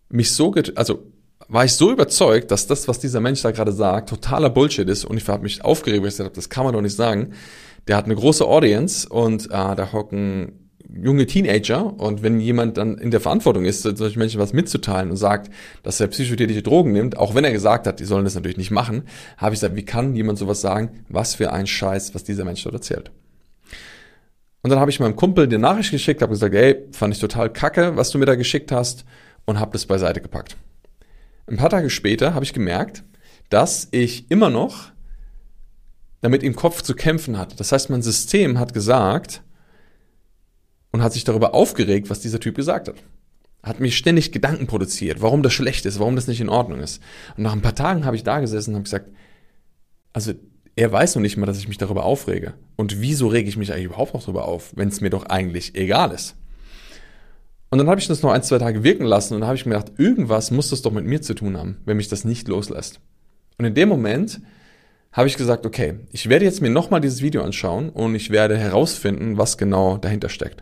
mich 0.08 0.32
so, 0.32 0.56
also 0.76 1.12
war 1.50 1.66
ich 1.66 1.74
so 1.74 1.92
überzeugt, 1.92 2.52
dass 2.52 2.68
das, 2.68 2.88
was 2.88 3.00
dieser 3.00 3.20
Mensch 3.20 3.42
da 3.42 3.52
gerade 3.52 3.74
sagt, 3.74 4.08
totaler 4.10 4.50
Bullshit 4.50 4.88
ist 4.88 5.04
und 5.04 5.18
ich 5.18 5.28
habe 5.28 5.44
mich 5.44 5.66
aufgeregt, 5.66 6.02
weil 6.02 6.08
ich 6.08 6.14
gesagt 6.14 6.30
habe, 6.30 6.36
das 6.36 6.50
kann 6.50 6.64
man 6.64 6.74
doch 6.74 6.82
nicht 6.82 6.96
sagen, 6.96 7.34
der 7.88 7.98
hat 7.98 8.06
eine 8.06 8.16
große 8.16 8.46
Audience 8.46 9.08
und 9.08 9.46
äh, 9.46 9.50
da 9.50 9.90
hocken 9.92 10.66
junge 10.98 11.26
Teenager 11.26 12.00
und 12.00 12.24
wenn 12.24 12.40
jemand 12.40 12.78
dann 12.78 12.98
in 12.98 13.12
der 13.12 13.20
Verantwortung 13.20 13.66
ist, 13.66 13.82
solchen 13.82 14.20
Menschen 14.20 14.40
was 14.40 14.54
mitzuteilen 14.54 15.10
und 15.10 15.18
sagt, 15.18 15.52
dass 15.84 16.00
er 16.00 16.08
psychothetische 16.08 16.62
Drogen 16.62 16.92
nimmt, 16.92 17.18
auch 17.18 17.36
wenn 17.36 17.44
er 17.44 17.52
gesagt 17.52 17.86
hat, 17.88 18.00
die 18.00 18.06
sollen 18.06 18.24
das 18.24 18.36
natürlich 18.36 18.58
nicht 18.58 18.72
machen, 18.72 19.04
habe 19.38 19.54
ich 19.54 19.60
gesagt, 19.60 19.76
wie 19.76 19.86
kann 19.86 20.16
jemand 20.16 20.38
sowas 20.38 20.62
sagen? 20.62 21.04
Was 21.10 21.36
für 21.36 21.52
ein 21.52 21.68
Scheiß, 21.68 22.16
was 22.16 22.24
dieser 22.24 22.46
Mensch 22.46 22.64
dort 22.64 22.76
erzählt. 22.76 23.12
Und 24.62 24.70
dann 24.70 24.80
habe 24.80 24.90
ich 24.90 25.00
meinem 25.00 25.16
Kumpel 25.16 25.48
die 25.48 25.58
Nachricht 25.58 25.92
geschickt, 25.92 26.22
habe 26.22 26.32
gesagt, 26.32 26.56
ey, 26.56 26.86
fand 26.92 27.14
ich 27.14 27.20
total 27.20 27.52
kacke, 27.52 27.98
was 27.98 28.10
du 28.10 28.18
mir 28.18 28.26
da 28.26 28.36
geschickt 28.36 28.72
hast 28.72 29.06
und 29.46 29.60
habe 29.60 29.72
das 29.74 29.86
beiseite 29.86 30.22
gepackt. 30.22 30.58
Ein 31.48 31.58
paar 31.58 31.70
Tage 31.70 31.90
später 31.90 32.34
habe 32.34 32.46
ich 32.46 32.54
gemerkt, 32.54 33.04
dass 33.50 33.88
ich 33.92 34.32
immer 34.32 34.50
noch 34.50 34.92
damit 36.26 36.42
im 36.42 36.56
Kopf 36.56 36.82
zu 36.82 36.96
kämpfen 36.96 37.38
hat. 37.38 37.60
Das 37.60 37.72
heißt, 37.72 37.92
mein 37.92 38.02
System 38.02 38.58
hat 38.58 38.74
gesagt 38.74 39.44
und 40.92 41.04
hat 41.04 41.14
sich 41.14 41.24
darüber 41.24 41.54
aufgeregt, 41.54 42.10
was 42.10 42.20
dieser 42.20 42.40
Typ 42.40 42.56
gesagt 42.56 42.88
hat. 42.88 42.96
Hat 43.62 43.80
mich 43.80 43.96
ständig 43.96 44.32
Gedanken 44.32 44.66
produziert, 44.66 45.22
warum 45.22 45.44
das 45.44 45.54
schlecht 45.54 45.86
ist, 45.86 46.00
warum 46.00 46.16
das 46.16 46.26
nicht 46.26 46.42
in 46.42 46.50
Ordnung 46.50 46.80
ist. 46.80 47.00
Und 47.38 47.44
nach 47.44 47.54
ein 47.54 47.62
paar 47.62 47.76
Tagen 47.76 48.06
habe 48.06 48.16
ich 48.16 48.24
da 48.24 48.40
gesessen 48.40 48.72
und 48.72 48.78
habe 48.78 48.84
gesagt, 48.86 49.12
also 50.14 50.34
er 50.76 50.92
weiß 50.92 51.14
noch 51.14 51.22
nicht 51.22 51.38
mal, 51.38 51.46
dass 51.46 51.60
ich 51.60 51.68
mich 51.68 51.78
darüber 51.78 52.06
aufrege. 52.06 52.56
Und 52.76 53.02
wieso 53.02 53.28
rege 53.28 53.48
ich 53.48 53.56
mich 53.56 53.72
eigentlich 53.72 53.86
überhaupt 53.86 54.16
noch 54.16 54.22
darüber 54.22 54.48
auf, 54.48 54.74
wenn 54.76 54.88
es 54.88 55.02
mir 55.02 55.12
doch 55.12 55.28
eigentlich 55.28 55.76
egal 55.76 56.12
ist? 56.12 56.36
Und 57.70 57.78
dann 57.78 57.88
habe 57.88 58.02
ich 58.02 58.08
das 58.08 58.24
noch 58.24 58.32
ein, 58.32 58.42
zwei 58.42 58.58
Tage 58.58 58.84
wirken 58.84 59.06
lassen 59.06 59.36
und 59.36 59.42
dann 59.42 59.48
habe 59.48 59.58
ich 59.58 59.68
mir 59.68 59.76
gedacht, 59.76 60.00
irgendwas 60.00 60.50
muss 60.50 60.72
das 60.72 60.82
doch 60.82 60.92
mit 60.92 61.06
mir 61.06 61.22
zu 61.22 61.36
tun 61.36 61.56
haben, 61.56 61.78
wenn 61.86 61.98
mich 61.98 62.08
das 62.08 62.26
nicht 62.26 62.48
loslässt. 62.48 63.00
Und 63.60 63.66
in 63.66 63.76
dem 63.76 63.90
Moment 63.90 64.42
habe 65.16 65.30
ich 65.30 65.38
gesagt, 65.38 65.66
okay, 65.66 65.96
ich 66.12 66.28
werde 66.28 66.44
jetzt 66.44 66.62
mir 66.62 66.70
nochmal 66.70 67.00
dieses 67.00 67.22
Video 67.22 67.42
anschauen 67.42 67.90
und 67.90 68.14
ich 68.16 68.32
werde 68.32 68.58
herausfinden, 68.58 69.38
was 69.38 69.58
genau 69.58 69.98
dahinter 69.98 70.28
steckt. 70.28 70.62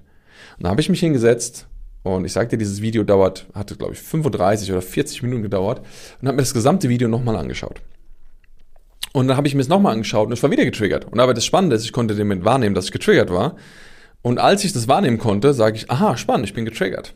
Und 0.58 0.66
da 0.66 0.70
habe 0.70 0.80
ich 0.80 0.90
mich 0.90 1.00
hingesetzt 1.00 1.68
und 2.04 2.24
ich 2.24 2.34
sagte, 2.34 2.58
dieses 2.58 2.82
Video 2.82 3.04
dauert, 3.04 3.48
hatte 3.56 3.76
glaube 3.76 3.94
ich 3.94 4.00
35 4.00 4.72
oder 4.72 4.84
40 4.84 5.24
Minuten 5.24 5.42
gedauert 5.42 5.82
und 6.22 6.28
habe 6.28 6.36
mir 6.36 6.44
das 6.44 6.54
gesamte 6.54 6.88
Video 6.88 7.08
nochmal 7.08 7.36
angeschaut. 7.36 7.82
Und 9.12 9.28
dann 9.28 9.38
habe 9.38 9.48
ich 9.48 9.56
mir 9.56 9.62
es 9.62 9.68
nochmal 9.68 9.94
angeschaut 9.94 10.28
und 10.28 10.34
es 10.34 10.44
war 10.44 10.52
wieder 10.52 10.66
getriggert. 10.66 11.06
Und 11.12 11.20
aber 11.20 11.34
das 11.34 11.46
Spannende 11.46 11.76
ist, 11.76 11.86
ich 11.86 11.92
konnte 11.92 12.14
Moment 12.16 12.46
wahrnehmen, 12.46 12.76
dass 12.76 12.86
ich 12.86 12.92
getriggert 12.92 13.32
war. 13.32 13.56
Und 14.22 14.40
als 14.40 14.64
ich 14.64 14.72
das 14.72 14.88
wahrnehmen 14.88 15.18
konnte, 15.18 15.54
sage 15.54 15.78
ich, 15.78 15.90
aha, 15.90 16.16
spannend, 16.16 16.46
ich 16.46 16.54
bin 16.54 16.66
getriggert. 16.66 17.16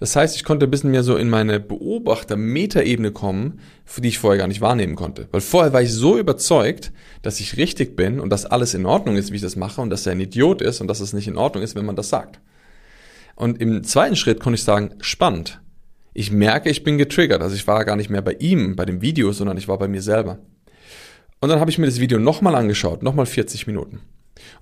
Das 0.00 0.16
heißt, 0.16 0.36
ich 0.36 0.44
konnte 0.44 0.66
ein 0.66 0.70
bisschen 0.70 0.90
mehr 0.90 1.02
so 1.02 1.16
in 1.16 1.28
meine 1.28 1.60
Beobachter-Metaebene 1.60 3.12
kommen, 3.12 3.60
für 3.84 4.00
die 4.00 4.08
ich 4.08 4.18
vorher 4.18 4.38
gar 4.38 4.48
nicht 4.48 4.60
wahrnehmen 4.60 4.96
konnte. 4.96 5.28
Weil 5.32 5.40
vorher 5.40 5.72
war 5.72 5.82
ich 5.82 5.92
so 5.92 6.18
überzeugt, 6.18 6.92
dass 7.22 7.40
ich 7.40 7.56
richtig 7.56 7.96
bin 7.96 8.20
und 8.20 8.30
dass 8.30 8.46
alles 8.46 8.74
in 8.74 8.86
Ordnung 8.86 9.16
ist, 9.16 9.32
wie 9.32 9.36
ich 9.36 9.42
das 9.42 9.56
mache 9.56 9.80
und 9.80 9.90
dass 9.90 10.06
er 10.06 10.12
ein 10.12 10.20
Idiot 10.20 10.62
ist 10.62 10.80
und 10.80 10.88
dass 10.88 11.00
es 11.00 11.12
nicht 11.12 11.28
in 11.28 11.36
Ordnung 11.36 11.62
ist, 11.62 11.74
wenn 11.74 11.86
man 11.86 11.96
das 11.96 12.08
sagt. 12.08 12.40
Und 13.34 13.60
im 13.60 13.84
zweiten 13.84 14.16
Schritt 14.16 14.40
konnte 14.40 14.56
ich 14.56 14.64
sagen, 14.64 14.94
spannend. 15.00 15.60
Ich 16.14 16.30
merke, 16.30 16.70
ich 16.70 16.82
bin 16.82 16.96
getriggert. 16.96 17.42
Also 17.42 17.54
ich 17.54 17.66
war 17.66 17.84
gar 17.84 17.96
nicht 17.96 18.08
mehr 18.08 18.22
bei 18.22 18.32
ihm, 18.38 18.74
bei 18.74 18.86
dem 18.86 19.02
Video, 19.02 19.32
sondern 19.32 19.58
ich 19.58 19.68
war 19.68 19.78
bei 19.78 19.88
mir 19.88 20.00
selber. 20.00 20.38
Und 21.40 21.50
dann 21.50 21.60
habe 21.60 21.70
ich 21.70 21.78
mir 21.78 21.86
das 21.86 22.00
Video 22.00 22.18
nochmal 22.18 22.54
angeschaut, 22.54 23.02
nochmal 23.02 23.26
40 23.26 23.66
Minuten. 23.66 24.00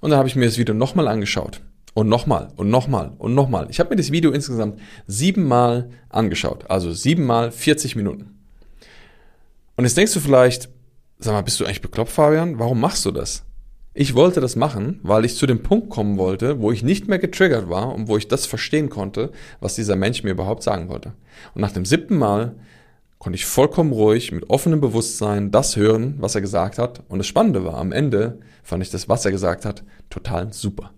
Und 0.00 0.10
dann 0.10 0.18
habe 0.18 0.28
ich 0.28 0.36
mir 0.36 0.46
das 0.46 0.58
Video 0.58 0.74
nochmal 0.74 1.06
angeschaut. 1.06 1.60
Und 1.94 2.08
nochmal 2.08 2.48
und 2.56 2.70
nochmal 2.70 3.12
und 3.18 3.34
nochmal. 3.34 3.68
Ich 3.70 3.78
habe 3.78 3.90
mir 3.90 3.96
das 3.96 4.10
Video 4.10 4.32
insgesamt 4.32 4.80
siebenmal 5.06 5.90
angeschaut. 6.08 6.68
Also 6.68 6.92
siebenmal 6.92 7.52
40 7.52 7.94
Minuten. 7.94 8.36
Und 9.76 9.84
jetzt 9.84 9.96
denkst 9.96 10.12
du 10.12 10.18
vielleicht, 10.18 10.68
sag 11.20 11.32
mal, 11.32 11.42
bist 11.42 11.60
du 11.60 11.64
eigentlich 11.64 11.82
bekloppt, 11.82 12.10
Fabian? 12.10 12.58
Warum 12.58 12.80
machst 12.80 13.04
du 13.06 13.12
das? 13.12 13.44
Ich 13.96 14.16
wollte 14.16 14.40
das 14.40 14.56
machen, 14.56 14.98
weil 15.04 15.24
ich 15.24 15.36
zu 15.36 15.46
dem 15.46 15.62
Punkt 15.62 15.88
kommen 15.88 16.18
wollte, 16.18 16.60
wo 16.60 16.72
ich 16.72 16.82
nicht 16.82 17.06
mehr 17.06 17.20
getriggert 17.20 17.68
war 17.70 17.94
und 17.94 18.08
wo 18.08 18.16
ich 18.16 18.26
das 18.26 18.44
verstehen 18.44 18.90
konnte, 18.90 19.30
was 19.60 19.76
dieser 19.76 19.94
Mensch 19.94 20.24
mir 20.24 20.32
überhaupt 20.32 20.64
sagen 20.64 20.88
wollte. 20.88 21.12
Und 21.54 21.60
nach 21.60 21.70
dem 21.70 21.84
siebten 21.84 22.16
Mal 22.16 22.56
konnte 23.18 23.36
ich 23.36 23.46
vollkommen 23.46 23.92
ruhig, 23.92 24.32
mit 24.32 24.50
offenem 24.50 24.80
Bewusstsein 24.80 25.52
das 25.52 25.76
hören, 25.76 26.16
was 26.18 26.34
er 26.34 26.40
gesagt 26.40 26.78
hat. 26.78 27.04
Und 27.08 27.18
das 27.18 27.28
Spannende 27.28 27.64
war, 27.64 27.76
am 27.76 27.92
Ende 27.92 28.40
fand 28.64 28.82
ich 28.82 28.90
das, 28.90 29.08
was 29.08 29.24
er 29.24 29.30
gesagt 29.30 29.64
hat, 29.64 29.84
total 30.10 30.52
super 30.52 30.90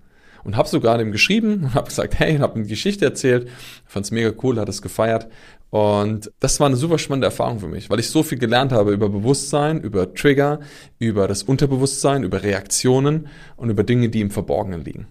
und 0.47 0.57
habe 0.57 0.69
sogar 0.69 0.97
dem 0.97 1.13
geschrieben 1.13 1.65
und 1.65 1.75
habe 1.75 1.89
gesagt, 1.89 2.19
hey, 2.19 2.39
habe 2.39 2.55
eine 2.55 2.67
Geschichte 2.67 3.05
erzählt, 3.05 3.49
fand 3.85 4.07
es 4.07 4.13
mega 4.13 4.33
cool, 4.43 4.59
hat 4.61 4.69
es 4.69 4.81
gefeiert 4.81 5.29
und 5.71 6.31
das 6.39 6.61
war 6.61 6.69
eine 6.69 6.77
super 6.77 6.99
spannende 6.99 7.27
Erfahrung 7.27 7.59
für 7.59 7.67
mich, 7.67 7.91
weil 7.91 7.99
ich 7.99 8.09
so 8.09 8.23
viel 8.23 8.39
gelernt 8.39 8.73
habe 8.73 8.93
über 8.93 9.09
Bewusstsein, 9.09 9.81
über 9.81 10.15
Trigger, 10.15 10.61
über 10.99 11.27
das 11.27 11.43
Unterbewusstsein, 11.43 12.23
über 12.23 12.43
Reaktionen 12.43 13.27
und 13.57 13.71
über 13.71 13.83
Dinge, 13.83 14.09
die 14.09 14.21
im 14.21 14.31
Verborgenen 14.31 14.85
liegen. 14.85 15.09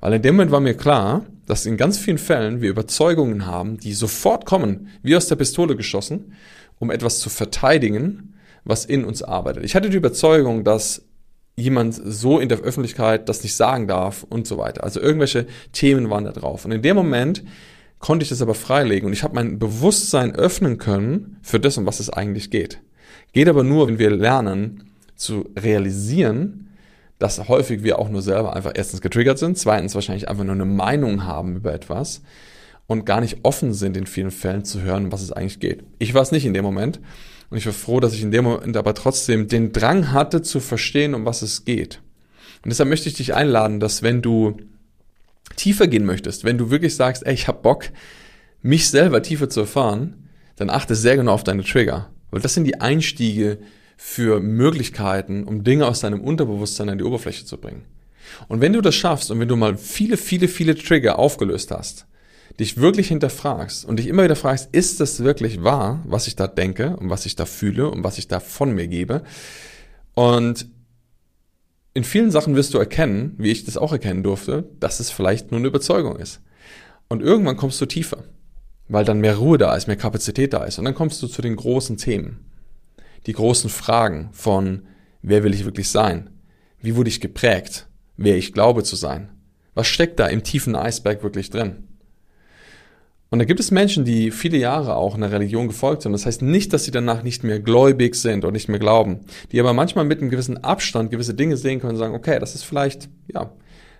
Weil 0.00 0.14
in 0.14 0.22
dem 0.22 0.36
Moment 0.36 0.50
war 0.50 0.60
mir 0.60 0.74
klar, 0.74 1.26
dass 1.46 1.66
in 1.66 1.76
ganz 1.76 1.98
vielen 1.98 2.18
Fällen 2.18 2.62
wir 2.62 2.70
Überzeugungen 2.70 3.46
haben, 3.46 3.78
die 3.78 3.92
sofort 3.92 4.46
kommen, 4.46 4.88
wie 5.02 5.16
aus 5.16 5.28
der 5.28 5.36
Pistole 5.36 5.76
geschossen, 5.76 6.32
um 6.78 6.90
etwas 6.90 7.20
zu 7.20 7.28
verteidigen, 7.28 8.34
was 8.64 8.86
in 8.86 9.04
uns 9.04 9.22
arbeitet. 9.22 9.64
Ich 9.64 9.74
hatte 9.74 9.90
die 9.90 9.96
Überzeugung, 9.96 10.64
dass 10.64 11.06
jemand 11.56 11.94
so 11.94 12.38
in 12.40 12.48
der 12.48 12.60
Öffentlichkeit 12.60 13.28
das 13.28 13.42
nicht 13.42 13.54
sagen 13.54 13.86
darf 13.86 14.24
und 14.28 14.46
so 14.46 14.58
weiter. 14.58 14.84
Also 14.84 15.00
irgendwelche 15.00 15.46
Themen 15.72 16.10
waren 16.10 16.24
da 16.24 16.32
drauf. 16.32 16.64
Und 16.64 16.72
in 16.72 16.82
dem 16.82 16.96
Moment 16.96 17.44
konnte 18.00 18.24
ich 18.24 18.28
das 18.28 18.42
aber 18.42 18.54
freilegen 18.54 19.06
und 19.06 19.12
ich 19.12 19.22
habe 19.22 19.34
mein 19.34 19.58
Bewusstsein 19.58 20.34
öffnen 20.34 20.78
können 20.78 21.38
für 21.42 21.60
das, 21.60 21.78
um 21.78 21.86
was 21.86 22.00
es 22.00 22.10
eigentlich 22.10 22.50
geht. 22.50 22.80
Geht 23.32 23.48
aber 23.48 23.64
nur, 23.64 23.88
wenn 23.88 23.98
wir 23.98 24.10
lernen 24.10 24.90
zu 25.16 25.48
realisieren, 25.58 26.68
dass 27.18 27.48
häufig 27.48 27.82
wir 27.82 27.98
auch 27.98 28.08
nur 28.08 28.22
selber 28.22 28.54
einfach 28.54 28.72
erstens 28.74 29.00
getriggert 29.00 29.38
sind, 29.38 29.56
zweitens 29.56 29.94
wahrscheinlich 29.94 30.28
einfach 30.28 30.44
nur 30.44 30.54
eine 30.54 30.64
Meinung 30.64 31.24
haben 31.24 31.56
über 31.56 31.72
etwas 31.72 32.22
und 32.86 33.06
gar 33.06 33.20
nicht 33.20 33.38
offen 33.44 33.72
sind 33.72 33.96
in 33.96 34.06
vielen 34.06 34.30
Fällen 34.30 34.64
zu 34.64 34.82
hören, 34.82 35.12
was 35.12 35.22
es 35.22 35.32
eigentlich 35.32 35.60
geht. 35.60 35.84
Ich 35.98 36.14
war 36.14 36.22
es 36.22 36.32
nicht 36.32 36.44
in 36.44 36.52
dem 36.52 36.64
Moment 36.64 37.00
und 37.54 37.58
ich 37.58 37.66
war 37.66 37.72
froh, 37.72 38.00
dass 38.00 38.14
ich 38.14 38.22
in 38.22 38.32
dem 38.32 38.42
Moment 38.42 38.76
aber 38.76 38.94
trotzdem 38.94 39.46
den 39.46 39.70
Drang 39.70 40.10
hatte 40.10 40.42
zu 40.42 40.58
verstehen, 40.58 41.14
um 41.14 41.24
was 41.24 41.40
es 41.40 41.64
geht. 41.64 42.00
Und 42.64 42.70
deshalb 42.70 42.88
möchte 42.88 43.08
ich 43.08 43.14
dich 43.14 43.32
einladen, 43.32 43.78
dass 43.78 44.02
wenn 44.02 44.22
du 44.22 44.56
tiefer 45.54 45.86
gehen 45.86 46.04
möchtest, 46.04 46.42
wenn 46.42 46.58
du 46.58 46.72
wirklich 46.72 46.96
sagst, 46.96 47.24
ey, 47.24 47.32
ich 47.32 47.46
habe 47.46 47.62
Bock, 47.62 47.90
mich 48.60 48.90
selber 48.90 49.22
tiefer 49.22 49.48
zu 49.48 49.60
erfahren, 49.60 50.30
dann 50.56 50.68
achte 50.68 50.96
sehr 50.96 51.14
genau 51.14 51.32
auf 51.32 51.44
deine 51.44 51.62
Trigger. 51.62 52.10
Weil 52.32 52.40
das 52.40 52.54
sind 52.54 52.64
die 52.64 52.80
Einstiege 52.80 53.58
für 53.96 54.40
Möglichkeiten, 54.40 55.44
um 55.44 55.62
Dinge 55.62 55.86
aus 55.86 56.00
deinem 56.00 56.22
Unterbewusstsein 56.22 56.88
an 56.88 56.98
die 56.98 57.04
Oberfläche 57.04 57.44
zu 57.44 57.58
bringen. 57.58 57.84
Und 58.48 58.62
wenn 58.62 58.72
du 58.72 58.80
das 58.80 58.96
schaffst 58.96 59.30
und 59.30 59.38
wenn 59.38 59.46
du 59.46 59.54
mal 59.54 59.76
viele, 59.76 60.16
viele, 60.16 60.48
viele 60.48 60.74
Trigger 60.74 61.20
aufgelöst 61.20 61.70
hast, 61.70 62.06
dich 62.60 62.78
wirklich 62.78 63.08
hinterfragst 63.08 63.84
und 63.84 63.98
dich 63.98 64.06
immer 64.06 64.24
wieder 64.24 64.36
fragst, 64.36 64.68
ist 64.72 65.00
das 65.00 65.22
wirklich 65.24 65.62
wahr, 65.62 66.02
was 66.06 66.26
ich 66.26 66.36
da 66.36 66.46
denke 66.46 66.96
und 66.96 67.10
was 67.10 67.26
ich 67.26 67.36
da 67.36 67.46
fühle 67.46 67.90
und 67.90 68.04
was 68.04 68.18
ich 68.18 68.28
da 68.28 68.40
von 68.40 68.74
mir 68.74 68.86
gebe? 68.86 69.24
Und 70.14 70.68
in 71.94 72.04
vielen 72.04 72.30
Sachen 72.30 72.56
wirst 72.56 72.74
du 72.74 72.78
erkennen, 72.78 73.34
wie 73.38 73.50
ich 73.50 73.64
das 73.64 73.76
auch 73.76 73.92
erkennen 73.92 74.22
durfte, 74.22 74.68
dass 74.80 75.00
es 75.00 75.10
vielleicht 75.10 75.50
nur 75.50 75.58
eine 75.58 75.68
Überzeugung 75.68 76.16
ist. 76.16 76.40
Und 77.08 77.22
irgendwann 77.22 77.56
kommst 77.56 77.80
du 77.80 77.86
tiefer, 77.86 78.24
weil 78.88 79.04
dann 79.04 79.20
mehr 79.20 79.36
Ruhe 79.36 79.58
da 79.58 79.74
ist, 79.74 79.86
mehr 79.86 79.96
Kapazität 79.96 80.52
da 80.52 80.64
ist. 80.64 80.78
Und 80.78 80.84
dann 80.84 80.94
kommst 80.94 81.22
du 81.22 81.28
zu 81.28 81.42
den 81.42 81.56
großen 81.56 81.96
Themen. 81.96 82.50
Die 83.26 83.32
großen 83.32 83.70
Fragen 83.70 84.30
von, 84.32 84.86
wer 85.22 85.44
will 85.44 85.54
ich 85.54 85.64
wirklich 85.64 85.88
sein? 85.88 86.30
Wie 86.80 86.96
wurde 86.96 87.08
ich 87.08 87.20
geprägt? 87.20 87.88
Wer 88.16 88.36
ich 88.36 88.52
glaube 88.52 88.82
zu 88.82 88.96
sein? 88.96 89.30
Was 89.74 89.86
steckt 89.86 90.20
da 90.20 90.26
im 90.26 90.42
tiefen 90.42 90.76
Eisberg 90.76 91.22
wirklich 91.22 91.50
drin? 91.50 91.84
Und 93.34 93.40
da 93.40 93.46
gibt 93.46 93.58
es 93.58 93.72
Menschen, 93.72 94.04
die 94.04 94.30
viele 94.30 94.58
Jahre 94.58 94.94
auch 94.94 95.16
einer 95.16 95.32
Religion 95.32 95.66
gefolgt 95.66 96.02
sind. 96.02 96.12
Das 96.12 96.24
heißt 96.24 96.40
nicht, 96.40 96.72
dass 96.72 96.84
sie 96.84 96.92
danach 96.92 97.24
nicht 97.24 97.42
mehr 97.42 97.58
gläubig 97.58 98.14
sind 98.14 98.44
und 98.44 98.52
nicht 98.52 98.68
mehr 98.68 98.78
glauben. 98.78 99.22
Die 99.50 99.58
aber 99.58 99.72
manchmal 99.72 100.04
mit 100.04 100.20
einem 100.20 100.30
gewissen 100.30 100.62
Abstand 100.62 101.10
gewisse 101.10 101.34
Dinge 101.34 101.56
sehen 101.56 101.80
können 101.80 101.94
und 101.94 101.98
sagen, 101.98 102.14
okay, 102.14 102.38
das 102.38 102.54
ist 102.54 102.62
vielleicht, 102.62 103.08
ja, 103.26 103.50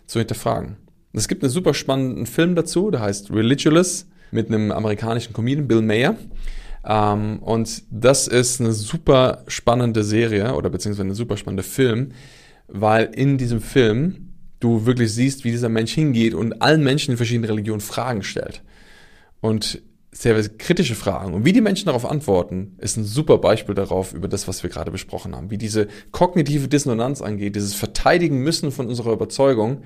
zu 0.06 0.20
hinterfragen. 0.20 0.76
Es 1.14 1.26
gibt 1.26 1.42
einen 1.42 1.50
super 1.50 1.74
spannenden 1.74 2.26
Film 2.26 2.54
dazu, 2.54 2.92
der 2.92 3.00
heißt 3.00 3.32
Religious 3.32 4.06
mit 4.30 4.46
einem 4.46 4.70
amerikanischen 4.70 5.32
Comedian, 5.32 5.66
Bill 5.66 5.82
Mayer. 5.82 6.14
Ähm, 6.86 7.40
und 7.40 7.82
das 7.90 8.28
ist 8.28 8.60
eine 8.60 8.70
super 8.70 9.42
spannende 9.48 10.04
Serie 10.04 10.54
oder 10.54 10.70
beziehungsweise 10.70 11.08
ein 11.08 11.14
super 11.14 11.36
spannender 11.36 11.64
Film, 11.64 12.12
weil 12.68 13.06
in 13.06 13.36
diesem 13.36 13.60
Film 13.60 14.28
du 14.60 14.86
wirklich 14.86 15.12
siehst, 15.12 15.42
wie 15.42 15.50
dieser 15.50 15.70
Mensch 15.70 15.92
hingeht 15.92 16.34
und 16.34 16.62
allen 16.62 16.84
Menschen 16.84 17.10
in 17.10 17.16
verschiedenen 17.16 17.50
Religionen 17.50 17.80
Fragen 17.80 18.22
stellt 18.22 18.62
und 19.44 19.82
sehr 20.10 20.42
kritische 20.48 20.94
Fragen. 20.94 21.34
Und 21.34 21.44
wie 21.44 21.52
die 21.52 21.60
Menschen 21.60 21.84
darauf 21.84 22.06
antworten, 22.06 22.76
ist 22.78 22.96
ein 22.96 23.04
super 23.04 23.36
Beispiel 23.36 23.74
darauf, 23.74 24.14
über 24.14 24.26
das, 24.26 24.48
was 24.48 24.62
wir 24.62 24.70
gerade 24.70 24.90
besprochen 24.90 25.36
haben. 25.36 25.50
Wie 25.50 25.58
diese 25.58 25.86
kognitive 26.12 26.66
Dissonanz 26.66 27.20
angeht, 27.20 27.54
dieses 27.54 27.74
Verteidigen 27.74 28.38
müssen 28.38 28.72
von 28.72 28.86
unserer 28.86 29.12
Überzeugung, 29.12 29.82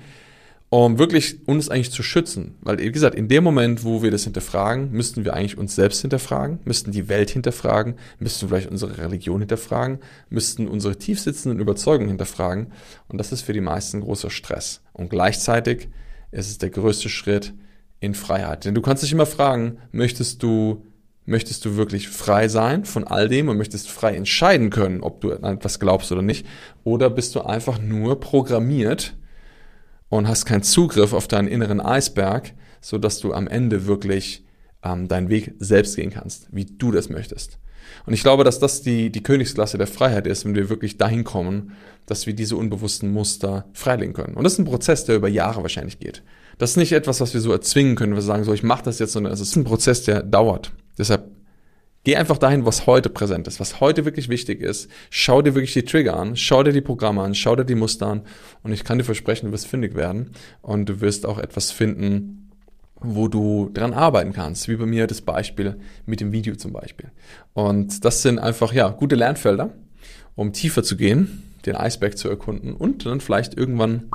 um 0.69 0.97
wirklich 0.97 1.45
uns 1.45 1.67
eigentlich 1.67 1.91
zu 1.91 2.03
schützen. 2.03 2.55
Weil, 2.61 2.77
wie 2.77 2.89
gesagt, 2.89 3.15
in 3.15 3.27
dem 3.27 3.43
Moment, 3.43 3.83
wo 3.83 4.01
wir 4.01 4.11
das 4.11 4.23
hinterfragen, 4.23 4.91
müssten 4.91 5.25
wir 5.25 5.33
eigentlich 5.33 5.57
uns 5.57 5.75
selbst 5.75 5.99
hinterfragen, 5.99 6.59
müssten 6.63 6.93
die 6.93 7.09
Welt 7.09 7.29
hinterfragen, 7.29 7.95
müssten 8.17 8.47
vielleicht 8.47 8.71
unsere 8.71 8.97
Religion 8.97 9.41
hinterfragen, 9.41 9.99
müssten 10.29 10.69
unsere 10.69 10.97
tiefsitzenden 10.97 11.59
Überzeugungen 11.59 12.07
hinterfragen. 12.07 12.67
Und 13.09 13.17
das 13.17 13.33
ist 13.33 13.41
für 13.41 13.51
die 13.51 13.59
meisten 13.59 13.99
großer 13.99 14.29
Stress. 14.29 14.79
Und 14.93 15.09
gleichzeitig 15.09 15.89
ist 16.31 16.49
es 16.49 16.59
der 16.59 16.69
größte 16.69 17.09
Schritt, 17.09 17.53
in 17.99 18.13
Freiheit. 18.13 18.65
Denn 18.65 18.75
du 18.75 18.81
kannst 18.81 19.03
dich 19.03 19.11
immer 19.11 19.25
fragen, 19.25 19.77
möchtest 19.91 20.41
du, 20.43 20.85
möchtest 21.25 21.65
du 21.65 21.75
wirklich 21.75 22.09
frei 22.09 22.47
sein 22.47 22.85
von 22.85 23.03
all 23.03 23.27
dem 23.27 23.49
und 23.49 23.57
möchtest 23.57 23.89
frei 23.89 24.15
entscheiden 24.15 24.69
können, 24.69 25.01
ob 25.01 25.21
du 25.21 25.33
an 25.33 25.57
etwas 25.57 25.79
glaubst 25.79 26.11
oder 26.11 26.21
nicht? 26.21 26.45
Oder 26.83 27.09
bist 27.09 27.35
du 27.35 27.41
einfach 27.41 27.79
nur 27.79 28.19
programmiert 28.19 29.15
und 30.09 30.27
hast 30.27 30.45
keinen 30.45 30.63
Zugriff 30.63 31.13
auf 31.13 31.27
deinen 31.27 31.47
inneren 31.47 31.81
Eisberg, 31.81 32.53
so 32.81 32.97
dass 32.97 33.19
du 33.19 33.33
am 33.33 33.47
Ende 33.47 33.85
wirklich 33.85 34.45
ähm, 34.83 35.07
deinen 35.07 35.29
Weg 35.29 35.53
selbst 35.59 35.95
gehen 35.95 36.09
kannst, 36.09 36.47
wie 36.51 36.65
du 36.65 36.91
das 36.91 37.09
möchtest. 37.09 37.59
Und 38.05 38.13
ich 38.13 38.21
glaube, 38.21 38.43
dass 38.43 38.59
das 38.59 38.81
die, 38.81 39.11
die 39.11 39.23
Königsklasse 39.23 39.77
der 39.77 39.87
Freiheit 39.87 40.27
ist, 40.27 40.45
wenn 40.45 40.55
wir 40.55 40.69
wirklich 40.69 40.97
dahin 40.97 41.23
kommen, 41.23 41.73
dass 42.05 42.27
wir 42.27 42.33
diese 42.33 42.55
unbewussten 42.55 43.11
Muster 43.11 43.65
freilegen 43.73 44.13
können. 44.13 44.35
Und 44.35 44.43
das 44.43 44.53
ist 44.53 44.59
ein 44.59 44.65
Prozess, 44.65 45.05
der 45.05 45.15
über 45.15 45.27
Jahre 45.27 45.61
wahrscheinlich 45.61 45.99
geht. 45.99 46.23
Das 46.59 46.71
ist 46.71 46.77
nicht 46.77 46.91
etwas, 46.91 47.21
was 47.21 47.33
wir 47.33 47.41
so 47.41 47.53
erzwingen 47.53 47.95
können, 47.95 48.13
wir 48.13 48.21
sagen 48.21 48.43
so, 48.43 48.53
ich 48.53 48.63
mache 48.63 48.83
das 48.83 48.99
jetzt, 48.99 49.13
sondern 49.13 49.31
es 49.31 49.39
ist 49.39 49.55
ein 49.55 49.63
Prozess, 49.63 50.03
der 50.03 50.21
dauert. 50.21 50.73
Deshalb 50.97 51.31
geh 52.03 52.17
einfach 52.17 52.37
dahin, 52.37 52.65
was 52.65 52.85
heute 52.85 53.09
präsent 53.09 53.47
ist, 53.47 53.61
was 53.61 53.79
heute 53.79 54.03
wirklich 54.03 54.27
wichtig 54.27 54.61
ist. 54.61 54.89
Schau 55.09 55.41
dir 55.41 55.55
wirklich 55.55 55.73
die 55.73 55.83
Trigger 55.83 56.17
an, 56.17 56.35
schau 56.35 56.61
dir 56.61 56.73
die 56.73 56.81
Programme 56.81 57.21
an, 57.21 57.33
schau 57.33 57.55
dir 57.55 57.63
die 57.63 57.75
Muster 57.75 58.07
an 58.07 58.21
und 58.61 58.73
ich 58.73 58.83
kann 58.83 58.97
dir 58.97 59.05
versprechen, 59.05 59.47
du 59.47 59.51
wirst 59.53 59.67
fündig 59.67 59.95
werden 59.95 60.31
und 60.61 60.89
du 60.89 60.99
wirst 60.99 61.25
auch 61.25 61.39
etwas 61.39 61.71
finden, 61.71 62.51
wo 62.99 63.29
du 63.29 63.69
dran 63.73 63.93
arbeiten 63.93 64.33
kannst, 64.33 64.67
wie 64.67 64.75
bei 64.75 64.85
mir 64.85 65.07
das 65.07 65.21
Beispiel 65.21 65.79
mit 66.05 66.19
dem 66.19 66.33
Video 66.33 66.55
zum 66.55 66.73
Beispiel. 66.73 67.09
Und 67.53 68.03
das 68.03 68.21
sind 68.21 68.37
einfach, 68.37 68.73
ja, 68.73 68.89
gute 68.89 69.15
Lernfelder, 69.15 69.69
um 70.35 70.51
tiefer 70.51 70.83
zu 70.83 70.97
gehen, 70.97 71.53
den 71.65 71.77
Eisberg 71.77 72.17
zu 72.17 72.27
erkunden 72.29 72.73
und 72.73 73.05
dann 73.05 73.21
vielleicht 73.21 73.57
irgendwann 73.57 74.09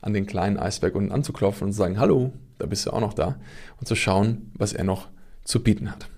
an 0.00 0.12
den 0.12 0.26
kleinen 0.26 0.58
Eisberg 0.58 0.94
unten 0.94 1.12
anzuklopfen 1.12 1.66
und 1.66 1.72
zu 1.72 1.78
sagen, 1.78 1.98
hallo, 1.98 2.32
da 2.58 2.66
bist 2.66 2.86
du 2.86 2.90
auch 2.92 3.00
noch 3.00 3.14
da 3.14 3.36
und 3.78 3.86
zu 3.86 3.94
schauen, 3.94 4.50
was 4.54 4.72
er 4.72 4.84
noch 4.84 5.08
zu 5.44 5.62
bieten 5.62 5.90
hat. 5.90 6.08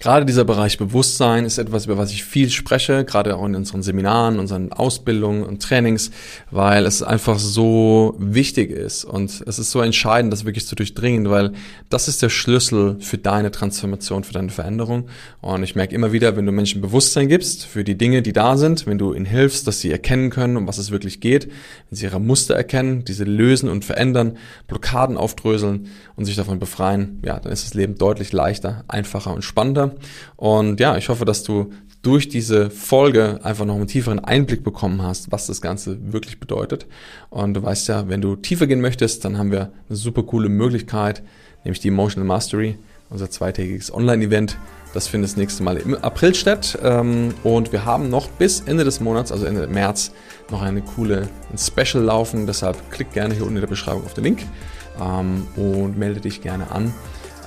Gerade 0.00 0.24
dieser 0.24 0.44
Bereich 0.44 0.78
Bewusstsein 0.78 1.44
ist 1.44 1.58
etwas, 1.58 1.86
über 1.86 1.98
was 1.98 2.12
ich 2.12 2.22
viel 2.22 2.50
spreche, 2.50 3.04
gerade 3.04 3.36
auch 3.36 3.44
in 3.44 3.56
unseren 3.56 3.82
Seminaren, 3.82 4.38
unseren 4.38 4.72
Ausbildungen 4.72 5.42
und 5.42 5.60
Trainings, 5.60 6.12
weil 6.52 6.86
es 6.86 7.02
einfach 7.02 7.40
so 7.40 8.14
wichtig 8.16 8.70
ist 8.70 9.04
und 9.04 9.42
es 9.44 9.58
ist 9.58 9.72
so 9.72 9.80
entscheidend, 9.80 10.32
das 10.32 10.44
wirklich 10.44 10.68
zu 10.68 10.76
durchdringen, 10.76 11.28
weil 11.30 11.50
das 11.90 12.06
ist 12.06 12.22
der 12.22 12.28
Schlüssel 12.28 12.98
für 13.00 13.18
deine 13.18 13.50
Transformation, 13.50 14.22
für 14.22 14.32
deine 14.32 14.50
Veränderung. 14.50 15.08
Und 15.40 15.64
ich 15.64 15.74
merke 15.74 15.96
immer 15.96 16.12
wieder, 16.12 16.36
wenn 16.36 16.46
du 16.46 16.52
Menschen 16.52 16.80
Bewusstsein 16.80 17.26
gibst 17.26 17.66
für 17.66 17.82
die 17.82 17.98
Dinge, 17.98 18.22
die 18.22 18.32
da 18.32 18.56
sind, 18.56 18.86
wenn 18.86 18.98
du 18.98 19.14
ihnen 19.14 19.26
hilfst, 19.26 19.66
dass 19.66 19.80
sie 19.80 19.90
erkennen 19.90 20.30
können, 20.30 20.56
um 20.56 20.68
was 20.68 20.78
es 20.78 20.92
wirklich 20.92 21.20
geht, 21.20 21.46
wenn 21.90 21.96
sie 21.96 22.04
ihre 22.04 22.20
Muster 22.20 22.54
erkennen, 22.54 23.04
diese 23.04 23.24
lösen 23.24 23.68
und 23.68 23.84
verändern, 23.84 24.36
Blockaden 24.68 25.16
aufdröseln 25.16 25.88
und 26.14 26.24
sich 26.24 26.36
davon 26.36 26.60
befreien, 26.60 27.20
ja, 27.24 27.40
dann 27.40 27.50
ist 27.50 27.64
das 27.64 27.74
Leben 27.74 27.96
deutlich 27.96 28.32
leichter, 28.32 28.84
einfacher 28.86 29.34
und 29.34 29.42
spannender. 29.42 29.87
Und 30.36 30.80
ja, 30.80 30.96
ich 30.96 31.08
hoffe, 31.08 31.24
dass 31.24 31.42
du 31.42 31.72
durch 32.02 32.28
diese 32.28 32.70
Folge 32.70 33.40
einfach 33.42 33.64
noch 33.64 33.74
einen 33.74 33.86
tieferen 33.86 34.20
Einblick 34.20 34.62
bekommen 34.62 35.02
hast, 35.02 35.32
was 35.32 35.46
das 35.46 35.60
Ganze 35.60 36.12
wirklich 36.12 36.38
bedeutet. 36.38 36.86
Und 37.30 37.54
du 37.54 37.62
weißt 37.62 37.88
ja, 37.88 38.08
wenn 38.08 38.20
du 38.20 38.36
tiefer 38.36 38.66
gehen 38.66 38.80
möchtest, 38.80 39.24
dann 39.24 39.36
haben 39.36 39.50
wir 39.50 39.72
eine 39.88 39.96
super 39.96 40.22
coole 40.22 40.48
Möglichkeit, 40.48 41.22
nämlich 41.64 41.80
die 41.80 41.88
Emotional 41.88 42.26
Mastery, 42.26 42.78
unser 43.10 43.30
zweitägiges 43.30 43.92
Online-Event. 43.92 44.56
Das 44.94 45.06
findet 45.06 45.30
das 45.30 45.36
nächste 45.36 45.62
Mal 45.62 45.76
im 45.76 45.94
April 45.96 46.34
statt. 46.34 46.78
Ähm, 46.82 47.34
und 47.44 47.72
wir 47.72 47.84
haben 47.84 48.08
noch 48.10 48.28
bis 48.28 48.60
Ende 48.60 48.84
des 48.84 49.00
Monats, 49.00 49.32
also 49.32 49.44
Ende 49.44 49.66
März, 49.66 50.12
noch 50.50 50.62
eine 50.62 50.80
coole 50.80 51.28
Special 51.56 52.02
laufen. 52.02 52.46
Deshalb 52.46 52.90
klick 52.90 53.12
gerne 53.12 53.34
hier 53.34 53.42
unten 53.42 53.56
in 53.56 53.60
der 53.60 53.68
Beschreibung 53.68 54.04
auf 54.04 54.14
den 54.14 54.24
Link 54.24 54.46
ähm, 55.00 55.46
und 55.56 55.98
melde 55.98 56.20
dich 56.20 56.40
gerne 56.40 56.70
an. 56.70 56.94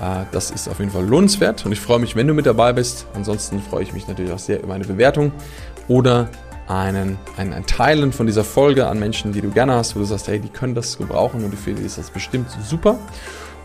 Äh, 0.02 0.26
das 0.32 0.52
ist 0.52 0.68
auf 0.68 0.80
jeden 0.80 0.92
Fall 0.92 1.06
lohnenswert 1.06 1.66
und 1.66 1.72
ich 1.72 1.80
freue 1.80 2.00
mich, 2.00 2.16
wenn 2.16 2.28
du 2.28 2.34
mit 2.34 2.46
dabei 2.46 2.74
bist. 2.74 3.06
Ansonsten 3.14 3.62
freue 3.62 3.84
ich 3.84 3.94
mich 3.94 4.08
natürlich 4.08 4.32
auch 4.32 4.40
sehr 4.40 4.62
über 4.64 4.74
eine 4.74 4.86
Bewertung 4.86 5.32
oder 5.88 6.30
einen, 6.68 7.18
ein, 7.38 7.54
ein 7.54 7.66
Teilen 7.66 8.12
von 8.12 8.26
dieser 8.26 8.44
Folge 8.44 8.88
an 8.88 9.00
Menschen, 9.00 9.34
die 9.34 9.42
du 9.42 9.50
gerne 9.50 9.74
hast, 9.74 9.96
wo 9.96 10.00
du 10.00 10.06
sagst, 10.06 10.28
hey, 10.28 10.40
die 10.40 10.50
können 10.50 10.74
das 10.74 10.98
gebrauchen 10.98 11.44
und 11.44 11.54
für 11.56 11.74
die 11.74 11.84
ist 11.84 11.98
das 11.98 12.10
bestimmt 12.10 12.48
super. 12.64 12.98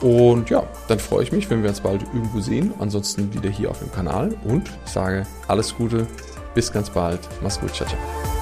Und 0.00 0.50
ja, 0.50 0.64
dann 0.88 0.98
freue 0.98 1.22
ich 1.22 1.32
mich, 1.32 1.48
wenn 1.48 1.62
wir 1.62 1.70
uns 1.70 1.80
bald 1.80 2.02
irgendwo 2.02 2.40
sehen. 2.40 2.74
Ansonsten 2.78 3.32
wieder 3.32 3.48
hier 3.48 3.70
auf 3.70 3.78
dem 3.78 3.90
Kanal 3.92 4.34
und 4.44 4.70
ich 4.84 4.92
sage 4.92 5.26
alles 5.48 5.74
Gute, 5.74 6.06
bis 6.54 6.70
ganz 6.70 6.90
bald. 6.90 7.20
Mach's 7.42 7.58
gut, 7.58 7.74
ciao, 7.74 7.88
ciao. 7.88 8.35